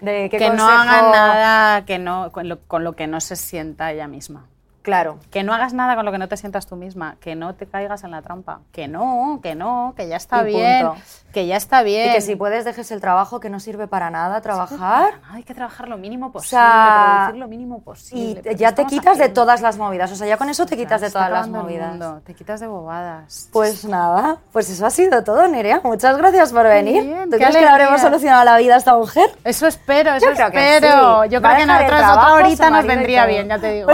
De 0.02 0.30
qué 0.30 0.38
que 0.38 0.50
no 0.50 0.68
haga 0.68 1.12
nada 1.12 1.86
que 1.86 2.00
no, 2.00 2.32
con, 2.32 2.48
lo, 2.48 2.60
con 2.62 2.84
lo 2.84 2.94
que 2.94 3.08
no 3.08 3.20
se 3.20 3.36
sienta 3.36 3.92
ella 3.92 4.08
misma. 4.08 4.46
Claro. 4.82 5.20
Que 5.30 5.44
no 5.44 5.54
hagas 5.54 5.74
nada 5.74 5.96
con 5.96 6.06
lo 6.06 6.12
que 6.12 6.18
no 6.18 6.28
te 6.28 6.38
sientas 6.38 6.66
tú 6.66 6.76
misma, 6.76 7.18
que 7.20 7.36
no 7.36 7.54
te 7.54 7.68
caigas 7.68 8.04
en 8.04 8.12
la 8.12 8.22
trampa, 8.22 8.62
que 8.72 8.88
no, 8.88 9.40
que 9.44 9.54
no, 9.56 9.94
que 9.96 10.08
ya 10.08 10.16
está 10.16 10.42
Y 10.42 10.56
bien, 10.56 10.88
punto. 10.88 11.02
Que 11.34 11.46
ya 11.46 11.56
está 11.58 11.84
bien. 11.84 12.10
Y 12.10 12.14
que 12.14 12.22
si 12.22 12.36
puedes 12.36 12.66
dejes 12.66 12.92
el 12.92 13.02
trabajo 13.02 13.40
que 13.40 13.50
no 13.50 13.60
sirve 13.60 13.88
para 13.88 14.10
nada 14.10 14.42
trabajar. 14.42 15.14
No, 15.28 15.36
hay 15.36 15.44
que 15.44 15.54
trabajar 15.54 15.88
lo 15.88 15.98
mínimo 15.98 16.32
posible, 16.32 16.50
sea, 16.62 17.18
producir 17.26 17.40
lo 17.40 17.48
mínimo 17.48 17.78
Y 17.78 17.82
posible. 17.82 18.42
pero 18.44 18.56
ya 18.58 18.70
¿qué 18.74 18.84
te 18.84 18.86
quitas 18.88 19.18
de 19.18 19.30
todas 19.30 19.62
las 19.62 19.78
movidas. 19.78 20.12
O 20.12 20.16
sea, 20.16 20.26
ya 20.28 20.38
con 20.38 20.50
eso 20.50 20.66
te 20.66 20.76
quitas 20.76 21.02
de 21.02 21.12
todas 21.12 21.30
las 21.32 21.48
movidas. 21.48 21.90
mundo, 21.92 22.22
Te 22.26 22.34
quitas 22.34 22.60
de 22.60 22.68
bobadas. 22.68 23.48
Pues 23.54 23.86
nada, 23.86 24.38
pues 24.52 24.70
eso 24.70 24.86
ha 24.86 24.90
sido 24.90 25.24
todo, 25.24 25.48
Nerea. 25.48 25.82
Muchas 25.84 26.18
gracias 26.18 26.52
por 26.52 26.64
venir. 26.64 27.04
bien, 27.04 27.30
¿Tú 27.30 27.38
crees 27.38 27.48
que 27.48 27.52
le 27.54 27.60
alegría. 27.60 27.72
habremos 27.74 28.02
solucionado 28.02 28.44
la 28.46 28.58
vida 28.58 28.76
a 28.76 28.78
esta 28.78 28.96
mujer? 28.98 29.30
Eso 29.44 29.68
espero, 29.68 30.14
eso 30.16 30.26
Yo 30.28 30.34
creo 30.36 30.52
que 30.52 30.76
espero. 30.78 31.24
sí. 31.24 31.30
Yo 31.30 31.42
creo 31.42 31.56
que 31.58 31.66
nosotros 31.66 32.00
otra 32.02 32.34
horita 32.34 32.70
nos 32.72 32.84
y 32.86 32.88
vendría 32.88 33.26
bien, 33.26 33.48
ya 33.50 33.60
te 33.60 33.72
digo. 33.74 33.88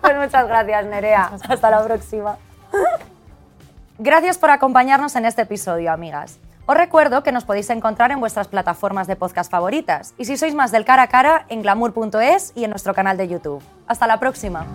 Pues 0.00 0.16
muchas 0.18 0.46
gracias, 0.46 0.86
Nerea. 0.86 1.30
Hasta 1.48 1.70
la 1.70 1.82
próxima. 1.82 2.36
Gracias 3.98 4.38
por 4.38 4.50
acompañarnos 4.50 5.16
en 5.16 5.24
este 5.24 5.42
episodio, 5.42 5.90
amigas. 5.92 6.38
Os 6.68 6.76
recuerdo 6.76 7.22
que 7.22 7.30
nos 7.30 7.44
podéis 7.44 7.70
encontrar 7.70 8.10
en 8.10 8.18
vuestras 8.18 8.48
plataformas 8.48 9.06
de 9.06 9.14
podcast 9.14 9.48
favoritas 9.48 10.14
y 10.18 10.24
si 10.24 10.36
sois 10.36 10.52
más 10.52 10.72
del 10.72 10.84
cara 10.84 11.02
a 11.02 11.06
cara 11.06 11.46
en 11.48 11.62
glamour.es 11.62 12.52
y 12.56 12.64
en 12.64 12.70
nuestro 12.70 12.92
canal 12.92 13.16
de 13.16 13.28
YouTube. 13.28 13.62
Hasta 13.86 14.08
la 14.08 14.18
próxima. 14.18 14.66